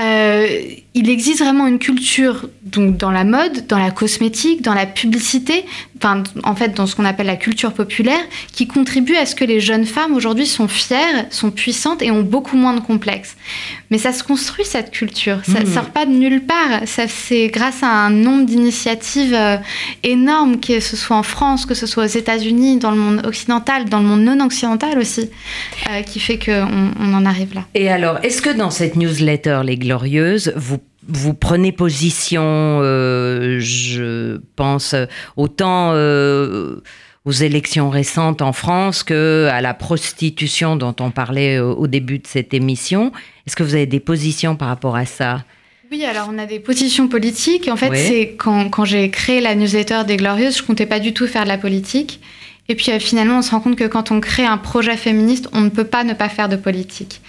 Euh, 0.00 0.48
il 0.94 1.08
existe 1.08 1.38
vraiment 1.38 1.68
une 1.68 1.78
culture 1.78 2.48
donc 2.64 2.96
dans 2.96 3.12
la 3.12 3.22
mode, 3.22 3.68
dans 3.68 3.78
la 3.78 3.92
cosmétique, 3.92 4.62
dans 4.62 4.74
la 4.74 4.84
publicité, 4.84 5.64
enfin 5.96 6.22
en 6.42 6.54
fait 6.54 6.74
dans 6.74 6.86
ce 6.86 6.94
qu'on 6.96 7.04
appelle 7.04 7.26
la 7.26 7.36
culture 7.36 7.72
populaire, 7.72 8.20
qui 8.52 8.66
contribue 8.66 9.16
à 9.16 9.26
ce 9.26 9.34
que 9.34 9.44
les 9.44 9.60
jeunes 9.60 9.84
femmes 9.86 10.14
aujourd'hui 10.14 10.46
sont 10.46 10.68
fières, 10.68 11.26
sont 11.30 11.50
puissantes 11.50 12.02
et 12.02 12.10
ont 12.10 12.22
beaucoup 12.22 12.56
moins 12.56 12.74
de 12.74 12.80
complexes. 12.80 13.36
Mais 13.90 13.98
ça 13.98 14.12
se 14.12 14.22
construit 14.24 14.64
cette 14.64 14.90
culture, 14.90 15.40
ça 15.44 15.60
ne 15.60 15.66
Mhm. 15.66 15.72
sort 15.74 15.90
pas 15.90 16.04
de 16.06 16.10
nulle 16.12 16.42
part. 16.42 16.80
Ça 16.86 17.06
c'est 17.08 17.48
grâce 17.48 17.82
à 17.82 17.88
un 17.88 18.10
nombre 18.10 18.44
d'initiatives 18.46 19.34
euh, 19.34 19.56
énormes, 20.02 20.60
que 20.60 20.80
ce 20.80 20.96
soit 20.96 21.16
en 21.16 21.22
France, 21.22 21.66
que 21.66 21.74
ce 21.74 21.86
soit 21.86 22.04
aux 22.04 22.16
États-Unis, 22.18 22.78
dans 22.78 22.90
le 22.90 22.96
monde 22.96 23.22
occidental, 23.26 23.88
dans 23.88 23.98
le 24.00 24.06
monde 24.06 24.22
non 24.24 24.44
occidental 24.44 24.98
aussi, 24.98 25.30
euh, 25.90 26.02
qui 26.02 26.20
fait 26.20 26.38
qu'on 26.38 26.90
on 27.00 27.14
en 27.14 27.24
arrive 27.24 27.54
là. 27.54 27.62
Et 27.74 27.90
alors, 27.90 28.18
est-ce 28.22 28.42
que 28.42 28.50
dans 28.50 28.70
cette 28.70 28.96
newsletter 28.96 29.60
Les 29.64 29.76
Glorieuses, 29.76 30.52
vous 30.56 30.78
vous 31.08 31.34
prenez 31.34 31.72
position, 31.72 32.42
euh, 32.42 33.58
je 33.60 34.40
pense, 34.56 34.94
euh, 34.94 35.06
autant 35.36 35.92
euh, 35.92 36.82
aux 37.24 37.32
élections 37.32 37.90
récentes 37.90 38.42
en 38.42 38.52
France 38.52 39.02
que 39.02 39.48
à 39.50 39.60
la 39.60 39.74
prostitution 39.74 40.76
dont 40.76 40.94
on 41.00 41.10
parlait 41.10 41.58
au 41.58 41.86
début 41.86 42.18
de 42.18 42.26
cette 42.26 42.52
émission. 42.52 43.12
Est-ce 43.46 43.56
que 43.56 43.62
vous 43.62 43.74
avez 43.74 43.86
des 43.86 44.00
positions 44.00 44.56
par 44.56 44.68
rapport 44.68 44.96
à 44.96 45.06
ça? 45.06 45.44
Oui, 45.90 46.04
alors 46.04 46.28
on 46.30 46.38
a 46.38 46.46
des 46.46 46.60
positions 46.60 47.08
politiques. 47.08 47.68
En 47.68 47.76
fait, 47.76 47.90
Oui. 47.90 47.98
c'est 47.98 48.34
quand, 48.36 48.68
quand 48.68 48.84
j'ai 48.84 49.10
créé 49.10 49.40
la 49.40 49.54
newsletter 49.54 50.02
des 50.06 50.16
Glorieuses, 50.16 50.58
je 50.58 50.62
comptais 50.62 50.86
pas 50.86 51.00
du 51.00 51.14
tout 51.14 51.26
faire 51.26 51.44
de 51.44 51.48
la 51.48 51.58
politique. 51.58 52.20
Et 52.68 52.74
puis 52.74 52.90
euh, 52.90 52.98
finalement, 52.98 53.38
on 53.38 53.42
se 53.42 53.50
rend 53.50 53.60
compte 53.60 53.76
que 53.76 53.84
quand 53.84 54.10
on 54.10 54.20
crée 54.20 54.46
un 54.46 54.56
projet 54.56 54.96
féministe, 54.96 55.48
on 55.52 55.60
ne 55.60 55.68
peut 55.68 55.84
pas 55.84 56.04
ne 56.04 56.14
pas 56.14 56.28
faire 56.28 56.48
de 56.48 56.56
politique. 56.56 57.20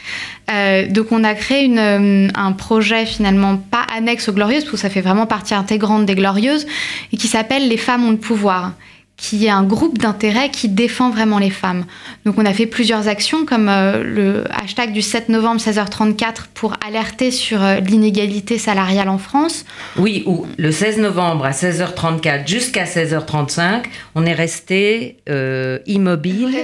Euh, 0.49 0.87
donc 0.87 1.11
on 1.11 1.23
a 1.23 1.33
créé 1.33 1.69
euh, 1.77 2.29
un 2.33 2.51
projet 2.53 3.05
finalement 3.05 3.57
pas 3.57 3.85
annexe 3.95 4.29
aux 4.29 4.33
Glorieuses, 4.33 4.63
parce 4.63 4.77
ça 4.77 4.89
fait 4.89 5.01
vraiment 5.01 5.25
partie 5.25 5.53
intégrante 5.53 6.05
des 6.05 6.15
Glorieuses, 6.15 6.65
et 7.11 7.17
qui 7.17 7.27
s'appelle 7.27 7.67
Les 7.67 7.77
femmes 7.77 8.05
ont 8.05 8.11
le 8.11 8.17
pouvoir 8.17 8.73
qui 9.17 9.45
est 9.45 9.49
un 9.49 9.63
groupe 9.63 9.97
d'intérêt 9.97 10.49
qui 10.49 10.67
défend 10.67 11.09
vraiment 11.09 11.39
les 11.39 11.49
femmes. 11.49 11.85
Donc 12.25 12.35
on 12.37 12.45
a 12.45 12.53
fait 12.53 12.65
plusieurs 12.65 13.07
actions 13.07 13.45
comme 13.45 13.69
euh, 13.69 14.03
le 14.03 14.43
hashtag 14.51 14.91
du 14.91 15.01
7 15.01 15.29
novembre 15.29 15.61
16h34 15.61 16.47
pour 16.53 16.73
alerter 16.85 17.31
sur 17.31 17.63
euh, 17.63 17.79
l'inégalité 17.79 18.57
salariale 18.57 19.07
en 19.07 19.17
France. 19.17 19.65
Oui, 19.97 20.23
ou 20.25 20.45
le 20.57 20.71
16 20.71 20.97
novembre 20.97 21.45
à 21.45 21.51
16h34 21.51 22.45
jusqu'à 22.47 22.83
16h35, 22.83 23.83
on 24.15 24.25
est 24.25 24.33
resté 24.33 25.17
euh, 25.29 25.79
immobile 25.85 26.57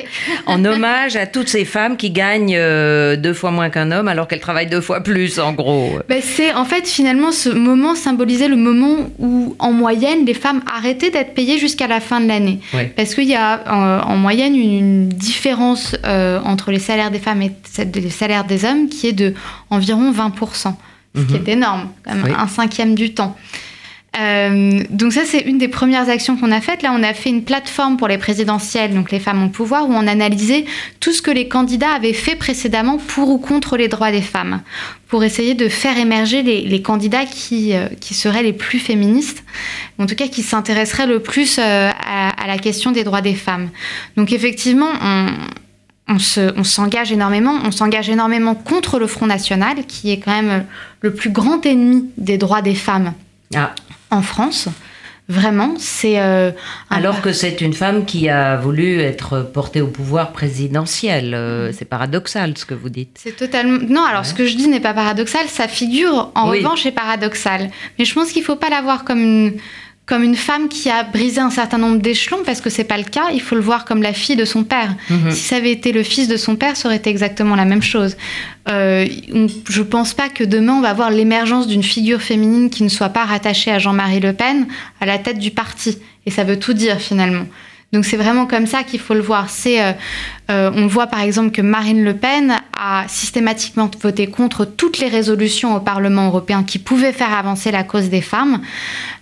en 0.45 0.63
hommage 0.65 1.15
à 1.15 1.27
toutes 1.27 1.47
ces 1.47 1.63
femmes 1.63 1.95
qui 1.95 2.11
gagnent 2.11 2.59
deux 3.17 3.33
fois 3.33 3.51
moins 3.51 3.69
qu'un 3.69 3.91
homme 3.91 4.09
alors 4.09 4.27
qu'elles 4.27 4.39
travaillent 4.41 4.69
deux 4.69 4.81
fois 4.81 5.01
plus, 5.01 5.39
en 5.39 5.53
gros. 5.53 5.99
Ben, 6.09 6.21
c'est 6.21 6.53
en 6.53 6.65
fait 6.65 6.87
finalement 6.87 7.31
ce 7.31 7.49
moment 7.49 7.95
symbolisait 7.95 8.49
le 8.49 8.57
moment 8.57 9.09
où 9.19 9.55
en 9.59 9.71
moyenne 9.71 10.25
les 10.25 10.33
femmes 10.33 10.61
arrêtaient 10.71 11.11
d'être 11.11 11.33
payées 11.33 11.57
jusqu'à 11.57 11.87
la 11.87 12.01
fin 12.01 12.19
de 12.19 12.27
l'année. 12.27 12.40
Ouais. 12.73 12.91
Parce 12.95 13.15
qu'il 13.15 13.25
y 13.27 13.35
a 13.35 14.03
en 14.05 14.15
moyenne 14.17 14.55
une 14.55 15.09
différence 15.09 15.95
euh, 16.05 16.39
entre 16.43 16.71
les 16.71 16.79
salaires 16.79 17.11
des 17.11 17.19
femmes 17.19 17.41
et 17.41 17.51
les 17.95 18.09
salaires 18.09 18.43
des 18.45 18.65
hommes 18.65 18.87
qui 18.89 19.07
est 19.07 19.13
de 19.13 19.33
environ 19.69 20.11
20%, 20.11 20.75
ce 21.15 21.21
qui 21.21 21.33
Mhm. 21.33 21.35
est 21.45 21.51
énorme, 21.51 21.89
Oui. 22.07 22.31
un 22.37 22.47
cinquième 22.47 22.95
du 22.95 23.13
temps. 23.13 23.35
Euh, 24.19 24.81
donc 24.89 25.13
ça 25.13 25.21
c'est 25.25 25.39
une 25.39 25.57
des 25.57 25.69
premières 25.69 26.09
actions 26.09 26.35
qu'on 26.35 26.51
a 26.51 26.59
faites. 26.59 26.81
Là 26.81 26.91
on 26.93 27.01
a 27.01 27.13
fait 27.13 27.29
une 27.29 27.45
plateforme 27.45 27.95
pour 27.95 28.09
les 28.09 28.17
présidentielles, 28.17 28.93
donc 28.93 29.09
les 29.09 29.19
femmes 29.21 29.41
ont 29.41 29.45
le 29.45 29.51
pouvoir, 29.51 29.87
où 29.89 29.93
on 29.93 30.05
analysait 30.05 30.65
tout 30.99 31.13
ce 31.13 31.21
que 31.21 31.31
les 31.31 31.47
candidats 31.47 31.91
avaient 31.95 32.11
fait 32.11 32.35
précédemment 32.35 32.97
pour 32.97 33.29
ou 33.29 33.37
contre 33.37 33.77
les 33.77 33.87
droits 33.87 34.11
des 34.11 34.21
femmes, 34.21 34.59
pour 35.07 35.23
essayer 35.23 35.53
de 35.53 35.69
faire 35.69 35.97
émerger 35.97 36.43
les, 36.43 36.59
les 36.63 36.81
candidats 36.81 37.23
qui, 37.25 37.73
euh, 37.73 37.87
qui 38.01 38.13
seraient 38.13 38.43
les 38.43 38.51
plus 38.51 38.79
féministes, 38.79 39.45
en 39.97 40.05
tout 40.07 40.15
cas 40.15 40.27
qui 40.27 40.43
s'intéresseraient 40.43 41.07
le 41.07 41.19
plus 41.21 41.57
euh, 41.57 41.89
à, 41.91 42.20
à 42.43 42.47
la 42.47 42.57
question 42.57 42.91
des 42.91 43.03
droits 43.03 43.21
des 43.21 43.35
femmes. 43.35 43.69
Donc 44.17 44.31
effectivement 44.33 44.89
on, 45.01 45.27
on 46.07 46.19
se- 46.19 46.53
on 46.57 46.63
s'engage 46.63 47.11
énormément, 47.11 47.55
on 47.63 47.71
s'engage 47.71 48.09
énormément 48.09 48.55
contre 48.55 48.99
le 48.99 49.07
Front 49.07 49.27
National, 49.27 49.85
qui 49.87 50.11
est 50.11 50.19
quand 50.19 50.31
même 50.41 50.65
le 51.01 51.13
plus 51.13 51.29
grand 51.29 51.65
ennemi 51.65 52.09
des 52.17 52.37
droits 52.37 52.61
des 52.61 52.75
femmes 52.75 53.13
Ah, 53.55 53.73
en 54.09 54.21
France. 54.21 54.67
Vraiment, 55.29 55.75
c'est 55.77 56.19
euh, 56.19 56.51
un 56.89 56.97
alors 56.97 57.21
que 57.21 57.31
c'est 57.31 57.61
une 57.61 57.71
femme 57.71 58.03
qui 58.03 58.27
a 58.27 58.57
voulu 58.57 58.99
être 58.99 59.39
portée 59.53 59.79
au 59.79 59.87
pouvoir 59.87 60.33
présidentiel. 60.33 61.33
euh, 61.33 61.71
C'est 61.71 61.85
paradoxal 61.85 62.57
ce 62.57 62.65
que 62.65 62.73
vous 62.73 62.89
dites. 62.89 63.17
C'est 63.17 63.37
totalement. 63.37 63.79
Non, 63.87 64.03
alors 64.03 64.25
ce 64.25 64.33
que 64.33 64.45
je 64.45 64.55
dis 64.57 64.67
n'est 64.67 64.81
pas 64.81 64.93
paradoxal, 64.93 65.47
ça 65.47 65.69
figure 65.69 66.31
en 66.35 66.49
Oui. 66.49 66.57
revanche 66.57 66.85
est 66.85 66.91
paradoxal. 66.91 67.69
Mais 67.97 68.03
je 68.03 68.13
pense 68.13 68.31
qu'il 68.33 68.43
faut 68.43 68.57
pas 68.57 68.69
la 68.69 68.81
voir 68.81 69.05
comme 69.05 69.19
une, 69.21 69.53
comme 70.05 70.23
une 70.23 70.35
femme 70.35 70.67
qui 70.67 70.89
a 70.89 71.03
brisé 71.03 71.39
un 71.39 71.49
certain 71.49 71.77
nombre 71.77 71.99
d'échelons, 71.99 72.39
parce 72.45 72.59
que 72.59 72.69
c'est 72.69 72.83
pas 72.83 72.97
le 72.97 73.03
cas. 73.03 73.29
Il 73.33 73.41
faut 73.41 73.55
le 73.55 73.61
voir 73.61 73.85
comme 73.85 74.01
la 74.01 74.13
fille 74.13 74.35
de 74.35 74.45
son 74.45 74.63
père. 74.63 74.93
Mhm. 75.09 75.31
Si 75.31 75.43
ça 75.43 75.57
avait 75.57 75.71
été 75.71 75.91
le 75.91 76.03
fils 76.03 76.27
de 76.27 76.37
son 76.37 76.55
père, 76.55 76.75
ça 76.75 76.87
aurait 76.87 76.97
été 76.97 77.09
exactement 77.09 77.55
la 77.55 77.65
même 77.65 77.81
chose. 77.81 78.17
Euh, 78.67 79.07
je 79.69 79.81
pense 79.81 80.13
pas 80.13 80.29
que 80.29 80.43
demain 80.43 80.73
on 80.73 80.81
va 80.81 80.93
voir 80.93 81.11
l'émergence 81.11 81.67
d'une 81.67 81.83
figure 81.83 82.21
féminine 82.21 82.69
qui 82.69 82.83
ne 82.83 82.89
soit 82.89 83.09
pas 83.09 83.25
rattachée 83.25 83.71
à 83.71 83.79
Jean-Marie 83.79 84.19
Le 84.19 84.33
Pen 84.33 84.67
à 84.99 85.05
la 85.05 85.17
tête 85.17 85.39
du 85.39 85.51
parti. 85.51 85.97
Et 86.25 86.31
ça 86.31 86.43
veut 86.43 86.59
tout 86.59 86.73
dire 86.73 86.99
finalement. 86.99 87.45
Donc 87.93 88.05
c'est 88.05 88.17
vraiment 88.17 88.45
comme 88.45 88.67
ça 88.67 88.83
qu'il 88.83 88.99
faut 88.99 89.13
le 89.13 89.21
voir. 89.21 89.49
C'est, 89.49 89.83
euh, 89.83 89.91
euh, 90.49 90.71
on 90.75 90.87
voit 90.87 91.07
par 91.07 91.21
exemple 91.21 91.51
que 91.51 91.61
Marine 91.61 92.03
Le 92.03 92.15
Pen 92.15 92.60
a 92.83 93.07
systématiquement 93.07 93.91
voté 94.01 94.25
contre 94.25 94.65
toutes 94.65 94.97
les 94.97 95.07
résolutions 95.07 95.75
au 95.75 95.79
Parlement 95.79 96.25
européen 96.25 96.63
qui 96.63 96.79
pouvaient 96.79 97.11
faire 97.13 97.31
avancer 97.31 97.71
la 97.71 97.83
cause 97.83 98.09
des 98.09 98.21
femmes. 98.21 98.59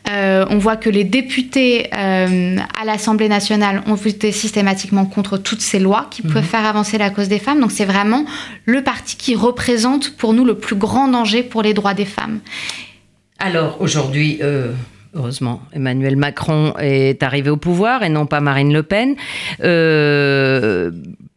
Euh, 0.10 0.46
on 0.50 0.58
voit 0.58 0.78
que 0.78 0.90
les 0.90 1.04
députés 1.04 1.90
euh, 1.94 2.56
à 2.82 2.86
l'Assemblée 2.86 3.28
nationale 3.28 3.84
ont 3.86 3.96
voté 3.96 4.32
systématiquement 4.32 5.06
contre 5.06 5.38
toutes 5.38 5.60
ces 5.60 5.78
lois 5.78 6.08
qui 6.10 6.22
peuvent 6.22 6.42
faire 6.42 6.66
avancer 6.66 6.98
la 6.98 7.10
cause 7.10 7.28
des 7.28 7.38
femmes. 7.38 7.60
Donc 7.60 7.72
c'est 7.72 7.86
vraiment 7.86 8.24
le 8.66 8.82
parti 8.82 9.18
qui 9.18 9.36
représente 9.36 10.16
pour 10.16 10.34
nous 10.34 10.46
le 10.46 10.56
plus 10.56 10.78
grand 10.78 11.10
danger 11.10 11.44
pour 11.44 11.62
les 11.62 11.74
droits 11.74 11.94
des 11.94 12.06
femmes. 12.06 12.40
Alors 13.40 13.82
aujourd'hui, 13.82 14.40
euh, 14.42 14.72
heureusement, 15.14 15.62
Emmanuel 15.74 16.16
Macron 16.16 16.74
est 16.80 17.24
arrivé 17.24 17.50
au 17.50 17.58
pouvoir 17.58 18.04
et 18.04 18.10
non 18.10 18.26
pas 18.26 18.40
Marine 18.40 18.72
Le 18.72 18.84
Pen. 18.84 19.16
Euh, 19.64 20.92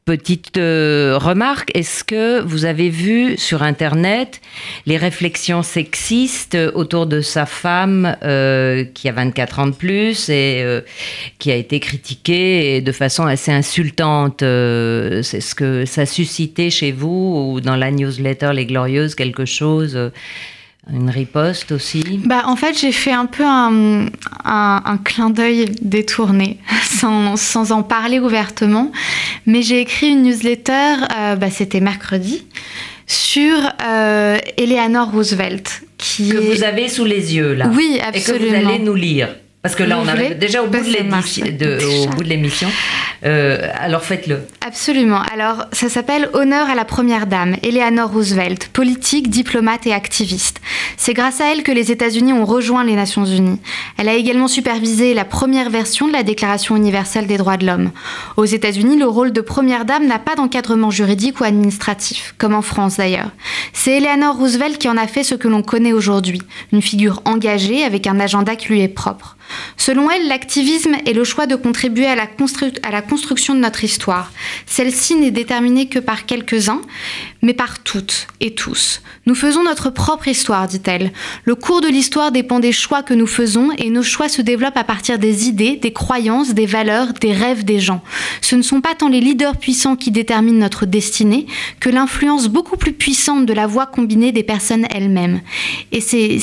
petite 0.05 0.59
euh, 0.59 1.17
remarque, 1.17 1.71
est-ce 1.75 2.03
que 2.03 2.41
vous 2.41 2.65
avez 2.65 2.91
vu 2.91 3.37
sur 3.39 3.63
Internet 3.63 4.41
les 4.85 4.97
réflexions 4.97 5.63
sexistes 5.63 6.59
autour 6.75 7.07
de 7.07 7.21
sa 7.21 7.47
femme 7.47 8.17
euh, 8.25 8.85
qui 8.85 9.09
a 9.09 9.13
24 9.13 9.59
ans 9.61 9.67
de 9.69 9.73
plus 9.73 10.29
et 10.29 10.61
euh, 10.63 10.81
qui 11.39 11.53
a 11.53 11.55
été 11.55 11.79
critiquée 11.79 12.81
de 12.81 12.93
façon 12.93 13.27
assez 13.27 13.53
insultante 13.53 14.43
euh, 14.43 15.23
C'est 15.23 15.41
ce 15.41 15.55
que 15.55 15.85
ça 15.85 16.05
suscitait 16.05 16.71
chez 16.71 16.91
vous 16.91 17.53
ou 17.53 17.61
dans 17.61 17.77
la 17.77 17.93
newsletter 17.93 18.51
Les 18.55 18.67
Glorieuses 18.67 19.15
quelque 19.15 19.45
chose 19.45 19.95
euh, 19.95 20.11
une 20.91 21.11
riposte 21.11 21.73
aussi 21.73 22.03
Bah, 22.25 22.43
en 22.47 22.57
fait, 22.57 22.79
j'ai 22.79 22.93
fait 22.93 23.13
un 23.13 23.27
peu 23.27 23.45
un, 23.45 24.07
un- 24.45 24.83
un 24.85 24.97
clin 24.99 25.31
d'œil 25.31 25.67
détourné, 25.81 26.59
sans, 26.85 27.37
sans 27.37 27.71
en 27.73 27.83
parler 27.83 28.19
ouvertement. 28.19 28.91
Mais 29.47 29.63
j'ai 29.63 29.81
écrit 29.81 30.09
une 30.09 30.23
newsletter, 30.23 30.95
euh, 31.17 31.37
bah, 31.37 31.51
c'était 31.51 31.81
mercredi, 31.81 32.45
sur 33.07 33.57
euh, 33.87 34.39
Eleanor 34.57 35.11
Roosevelt. 35.13 35.83
Qui 35.99 36.31
que 36.31 36.37
est... 36.39 36.55
vous 36.57 36.65
avez 36.65 36.89
sous 36.89 37.05
les 37.05 37.35
yeux 37.37 37.55
là 37.55 37.71
Oui, 37.75 37.95
et 37.97 37.99
que 38.01 38.19
absolument. 38.19 38.61
vous 38.61 38.67
allez 38.71 38.79
nous 38.81 38.95
lire. 38.95 39.29
Parce 39.63 39.77
que 39.77 39.85
là, 39.85 39.97
Vous 39.97 40.07
on 40.07 40.09
arrive 40.09 40.37
déjà 40.39 40.61
au 40.65 40.67
bout 40.67 40.79
de 40.79 42.05
au 42.05 42.09
bout 42.09 42.25
de 42.25 42.29
l'émission. 42.29 42.69
Euh, 43.25 43.69
alors 43.79 44.03
faites-le. 44.03 44.41
Absolument. 44.67 45.23
Alors, 45.33 45.67
ça 45.71 45.89
s'appelle 45.89 46.29
Honneur 46.33 46.69
à 46.69 46.75
la 46.75 46.85
Première 46.85 47.29
Dame, 47.29 47.55
Eleanor 47.63 48.11
Roosevelt, 48.11 48.67
politique, 48.73 49.31
diplomate 49.31 49.87
et 49.87 49.93
activiste. 49.93 50.61
C'est 50.97 51.15
grâce 51.15 51.41
à 51.41 51.53
elle 51.53 51.63
que 51.63 51.71
les 51.71 51.93
États-Unis 51.93 52.33
ont 52.33 52.45
rejoint 52.45 52.83
les 52.83 52.97
Nations 52.97 53.25
Unies. 53.25 53.61
Elle 53.99 54.09
a 54.09 54.15
également 54.15 54.49
supervisé 54.49 55.15
la 55.15 55.25
première 55.25 55.71
version 55.71 56.09
de 56.09 56.13
la 56.13 56.25
Déclaration 56.25 56.75
universelle 56.75 57.29
des 57.29 57.37
droits 57.37 57.57
de 57.57 57.67
l'homme. 57.67 57.93
Aux 58.37 58.45
États-Unis, 58.45 58.99
le 58.99 59.07
rôle 59.07 59.33
de 59.33 59.41
première 59.41 59.85
dame 59.85 60.09
n'a 60.09 60.19
pas 60.19 60.35
d'encadrement 60.35 60.91
juridique 60.91 61.41
ou 61.41 61.45
administratif, 61.45 62.35
comme 62.37 62.55
en 62.55 62.63
France 62.63 62.97
d'ailleurs. 62.97 63.31
C'est 63.73 63.99
Eleanor 63.99 64.37
Roosevelt 64.37 64.79
qui 64.79 64.89
en 64.89 64.97
a 64.97 65.07
fait 65.07 65.23
ce 65.23 65.37
que 65.37 65.47
l'on 65.47 65.63
connaît 65.63 65.93
aujourd'hui, 65.93 66.43
une 66.73 66.83
figure 66.83 67.23
engagée 67.25 67.85
avec 67.85 68.09
un 68.09 68.19
agenda 68.19 68.57
qui 68.57 68.71
lui 68.71 68.81
est 68.81 68.89
propre. 68.89 69.37
Selon 69.77 70.11
elle, 70.11 70.29
l'activisme 70.29 70.97
est 71.07 71.13
le 71.13 71.25
choix 71.25 71.47
de 71.47 71.57
contribuer 71.57 72.07
à 72.07 72.15
la, 72.15 72.29
à 72.83 72.91
la 72.91 73.03
construction 73.03 73.55
de 73.55 73.61
notre 73.61 73.85
histoire. 73.85 74.31
Celle-ci 74.67 75.17
n'est 75.17 75.31
déterminée 75.31 75.87
que 75.87 75.99
par 75.99 76.27
quelques-uns, 76.27 76.83
mais 77.43 77.55
par 77.55 77.81
toutes 77.81 78.29
et 78.41 78.55
tous. 78.55 79.03
Nous 79.27 79.35
faisons 79.35 79.65
notre 79.65 79.91
propre 79.91 80.29
histoire, 80.29 80.69
dit-elle. 80.69 81.13
Le 81.45 81.55
cours 81.55 81.81
de 81.81 81.89
l'histoire 81.89 82.33
dépend 82.33 82.61
des 82.61 82.73
choix 82.73 83.03
que 83.03 83.15
nous 83.15 83.27
faisons 83.27 83.71
et 83.79 83.91
nos 83.91 84.03
choix 84.03 84.29
se 84.29 84.43
développent 84.43 84.77
à 84.77 84.85
partir 84.85 85.19
des 85.19 85.49
idées, 85.49 85.77
des 85.77 85.93
croyances, 85.93 86.55
des 86.55 86.67
valeurs, 86.67 87.13
des 87.15 87.33
rêves 87.33 87.65
des 87.65 87.81
gens. 87.81 88.03
Ce 88.41 88.55
ne 88.55 88.63
sont 88.63 88.81
pas 88.81 88.95
tant 88.95 89.09
les 89.09 89.21
leaders 89.21 89.57
puissants 89.57 89.97
qui 89.97 90.11
déterminent 90.11 90.59
notre 90.59 90.87
destinée 90.87 91.47
que 91.81 91.91
l'influence 91.91 92.49
beaucoup 92.49 92.77
plus 92.77 92.93
puissante 92.93 93.47
de 93.47 93.53
la 93.53 93.67
voix 93.67 93.87
combinée 93.87 94.33
des 94.33 94.43
personnes 94.43 94.87
elles-mêmes. 94.91 95.41
Et 95.91 96.01
c'est, 96.01 96.39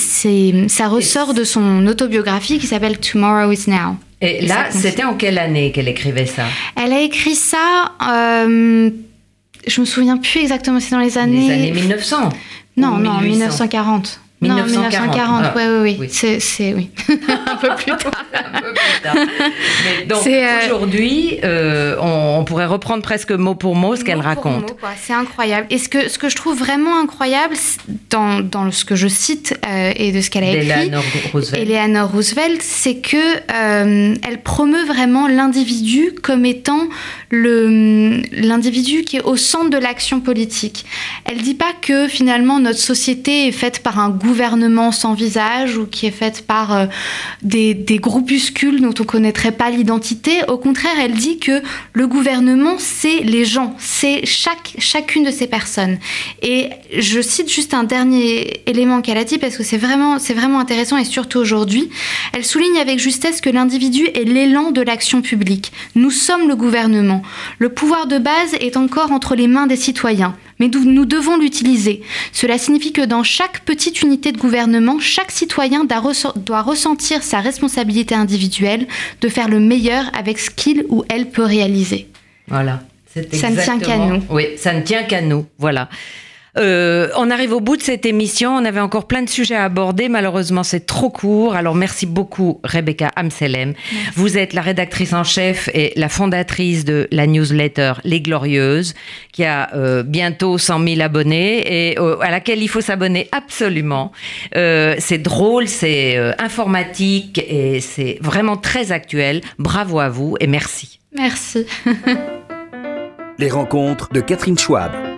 ça 0.68 0.88
ressort 0.88 1.34
de 1.34 1.44
son 1.44 1.88
autobiographie 1.88 2.60
qui 2.60 2.68
s'appelle 2.68 2.99
Tomorrow 3.00 3.52
is 3.52 3.66
Now. 3.68 3.98
Et, 4.22 4.46
là, 4.46 4.68
c'était 4.70 5.06
en 5.06 5.14
quelle 5.14 5.38
année 5.38 5.72
qu'elle 5.72 5.88
écrivait 5.88 6.26
ça 6.26 6.44
Elle 6.76 6.92
a 6.92 7.02
écrit 7.02 7.36
ça. 7.36 7.94
Euh, 8.10 8.90
je 9.66 9.82
me 9.82 9.86
souviens 9.86 10.18
plus 10.18 10.42
exactement, 10.42 10.80
c'est 10.80 10.92
dans 10.92 11.00
les 11.00 11.18
années. 11.18 11.48
Les 11.48 11.54
années 11.54 11.72
1900 11.72 12.30
Non, 12.78 12.98
non, 12.98 13.22
1940. 13.22 14.20
1940, 14.42 14.62
non, 14.62 15.44
1940, 15.44 15.56
oui, 15.56 15.64
oui, 15.82 15.98
oui. 16.00 16.40
C'est, 16.40 16.74
oui. 16.74 16.90
un 17.46 17.58
peu 17.58 17.76
plus 17.76 17.92
tard. 17.98 18.26
un 18.34 18.62
peu 18.62 18.74
plus 18.74 19.02
tard. 19.04 19.16
Mais 19.84 20.06
donc, 20.06 20.26
euh, 20.26 20.66
aujourd'hui, 20.66 21.40
euh, 21.44 21.98
on, 22.00 22.46
pourrait 22.46 22.66
reprendre 22.66 23.04
presque 23.04 23.32
mot 23.32 23.56
pour 23.56 23.76
mot 23.76 23.98
ce 23.98 24.06
qu'elle 24.06 24.22
raconte. 24.22 24.74
C'est 25.02 25.14
incroyable. 25.14 25.68
Et 25.70 25.78
ce 25.78 25.90
que, 25.90 26.08
ce 26.08 26.18
que 26.18 26.30
je 26.30 26.38
trouve 26.38 26.58
vraiment 26.58 27.02
incroyable 27.02 27.56
dans, 28.10 28.40
dans 28.40 28.72
ce 28.72 28.86
que 28.86 28.96
je 28.96 29.10
cite 29.10 29.60
euh, 29.68 29.92
et 29.94 30.14
de 30.14 30.22
ce 30.22 30.30
qu'elle 30.30 30.46
a 30.46 30.52
écrit, 30.52 30.90
Eleanor 31.54 32.10
Roosevelt, 32.10 32.62
c'est 32.62 32.96
que 32.96 33.18
elle 33.50 34.42
promeut 34.42 34.86
vraiment 34.86 35.28
l'individu 35.28 36.14
comme 36.22 36.46
étant 36.46 36.88
l'individu 37.32 39.04
qui 39.04 39.18
est 39.18 39.22
au 39.22 39.38
centre 39.38 39.70
de 39.70 39.78
l'action 39.78 40.20
politique. 40.20 40.86
Elle 41.26 41.42
dit 41.42 41.54
pas 41.54 41.74
que 41.80 42.08
finalement 42.08 42.60
notre 42.60 42.80
société 42.80 43.48
est 43.48 43.52
faite 43.52 43.80
par 43.80 44.00
un 44.00 44.10
gouvernement 44.10 44.92
sans 44.92 45.14
visage 45.14 45.78
ou 45.78 45.86
qui 45.86 46.08
est 46.08 46.12
faite 46.12 46.46
par 46.48 46.76
euh, 46.76 46.86
des, 47.44 47.74
des, 47.74 47.98
groupuscules 47.98 48.82
dont 48.82 48.94
on 49.00 49.04
connaîtrait 49.04 49.52
pas 49.52 49.70
l'identité. 49.70 50.40
Au 50.48 50.58
contraire, 50.58 50.94
elle 51.00 51.14
dit 51.14 51.38
que 51.38 51.62
le 51.94 52.08
gouvernement, 52.08 52.76
c'est 52.78 53.20
les 53.20 53.46
gens, 53.46 53.76
c'est 53.78 54.26
chaque, 54.26 54.74
chacune 54.80 55.24
de 55.24 55.32
ces 55.32 55.48
personnes. 55.48 56.00
Et 56.42 56.70
je 56.98 57.22
cite 57.22 57.52
juste 57.52 57.74
un 57.74 57.84
dernier 57.84 58.62
élément 58.66 59.02
qu'elle 59.02 59.18
a 59.18 59.24
dit 59.24 59.38
parce 59.38 59.56
que 59.56 59.64
c'est 59.64 59.78
vraiment, 59.78 60.18
c'est 60.18 60.34
vraiment 60.34 60.60
intéressant 60.60 60.98
et 60.98 61.06
surtout 61.06 61.38
aujourd'hui. 61.38 61.90
Elle 62.34 62.46
souligne 62.46 62.80
avec 62.80 63.00
justesse 63.00 63.42
que 63.42 63.50
l'individu 63.50 64.06
est 64.06 64.24
l'élan 64.24 64.72
de 64.72 64.82
l'action 64.82 65.22
publique. 65.22 65.72
Nous 65.96 66.12
sommes 66.12 66.48
le 66.48 66.56
gouvernement. 66.56 67.19
Le 67.58 67.70
pouvoir 67.70 68.08
de 68.08 68.18
base 68.18 68.54
est 68.60 68.78
encore 68.78 69.12
entre 69.12 69.36
les 69.36 69.48
mains 69.48 69.68
des 69.68 69.76
citoyens 69.76 70.36
mais 70.60 70.68
nous 70.68 71.06
devons 71.06 71.38
l'utiliser. 71.38 72.02
Cela 72.34 72.58
signifie 72.58 72.92
que 72.92 73.06
dans 73.06 73.24
chaque 73.24 73.62
petite 73.62 74.02
unité 74.02 74.32
de 74.32 74.38
gouvernement, 74.38 75.00
chaque 75.00 75.32
citoyen 75.32 75.86
doit 75.86 76.62
ressentir 76.62 77.24
sa 77.24 77.40
responsabilité 77.40 78.14
individuelle 78.14 78.88
de 79.22 79.30
faire 79.30 79.48
le 79.48 79.60
meilleur 79.60 80.12
avec 80.14 80.38
ce 80.38 80.50
qu'il 80.50 80.86
ou 80.90 81.04
elle 81.10 81.30
peut 81.30 81.46
réaliser. 81.46 82.10
Voilà. 82.48 82.82
Ça 83.32 83.50
ne 83.50 83.62
tient 83.62 83.80
qu'à 83.80 83.98
nous. 83.98 84.22
Oui, 84.30 84.48
ça 84.58 84.74
ne 84.74 84.82
tient 84.82 85.04
qu'à 85.04 85.22
nous. 85.22 85.46
Voilà. 85.58 85.90
Euh, 86.60 87.10
on 87.16 87.30
arrive 87.32 87.54
au 87.54 87.60
bout 87.60 87.78
de 87.78 87.82
cette 87.82 88.06
émission. 88.06 88.56
On 88.56 88.66
avait 88.66 88.80
encore 88.80 89.08
plein 89.08 89.22
de 89.22 89.30
sujets 89.30 89.56
à 89.56 89.64
aborder. 89.64 90.10
Malheureusement, 90.10 90.64
c'est 90.64 90.86
trop 90.86 91.10
court. 91.10 91.56
Alors, 91.56 91.76
merci 91.76 92.06
beaucoup, 92.06 92.60
Rebecca 92.64 93.12
Amselem. 93.16 93.74
Vous 94.16 94.38
êtes 94.38 94.54
la 94.54 94.62
rédactrice 94.62 95.14
en 95.14 95.24
chef 95.24 95.70
et 95.74 95.94
la 95.96 96.10
fondatrice 96.10 96.86
de 96.86 97.08
la 97.12 97.28
newsletter 97.28 97.94
Les 98.04 98.22
Glorieuses, 98.22 98.94
qui 99.32 99.46
a 99.46 99.74
euh, 99.76 100.04
bientôt 100.04 100.58
100 100.58 100.86
000 100.88 101.02
abonnés 101.02 101.92
et 101.92 102.00
euh, 102.00 102.18
à 102.20 102.32
laquelle 102.32 102.62
il 102.62 102.68
faut 102.68 102.82
s'abonner 102.82 103.30
absolument. 103.32 104.12
c'est 104.54 105.22
drôle, 105.22 105.68
c'est 105.68 106.18
informatique 106.40 107.40
et 107.48 107.80
c'est 107.80 108.18
vraiment 108.22 108.58
très 108.58 108.92
actuel. 108.92 109.42
Bravo 109.58 110.00
à 110.00 110.10
vous 110.10 110.36
et 110.40 110.48
merci. 110.48 111.00
Merci. 111.16 111.66
Les 113.40 113.50
rencontres 113.50 114.12
de 114.12 114.20
Catherine 114.20 114.58
Schwab. 114.58 115.09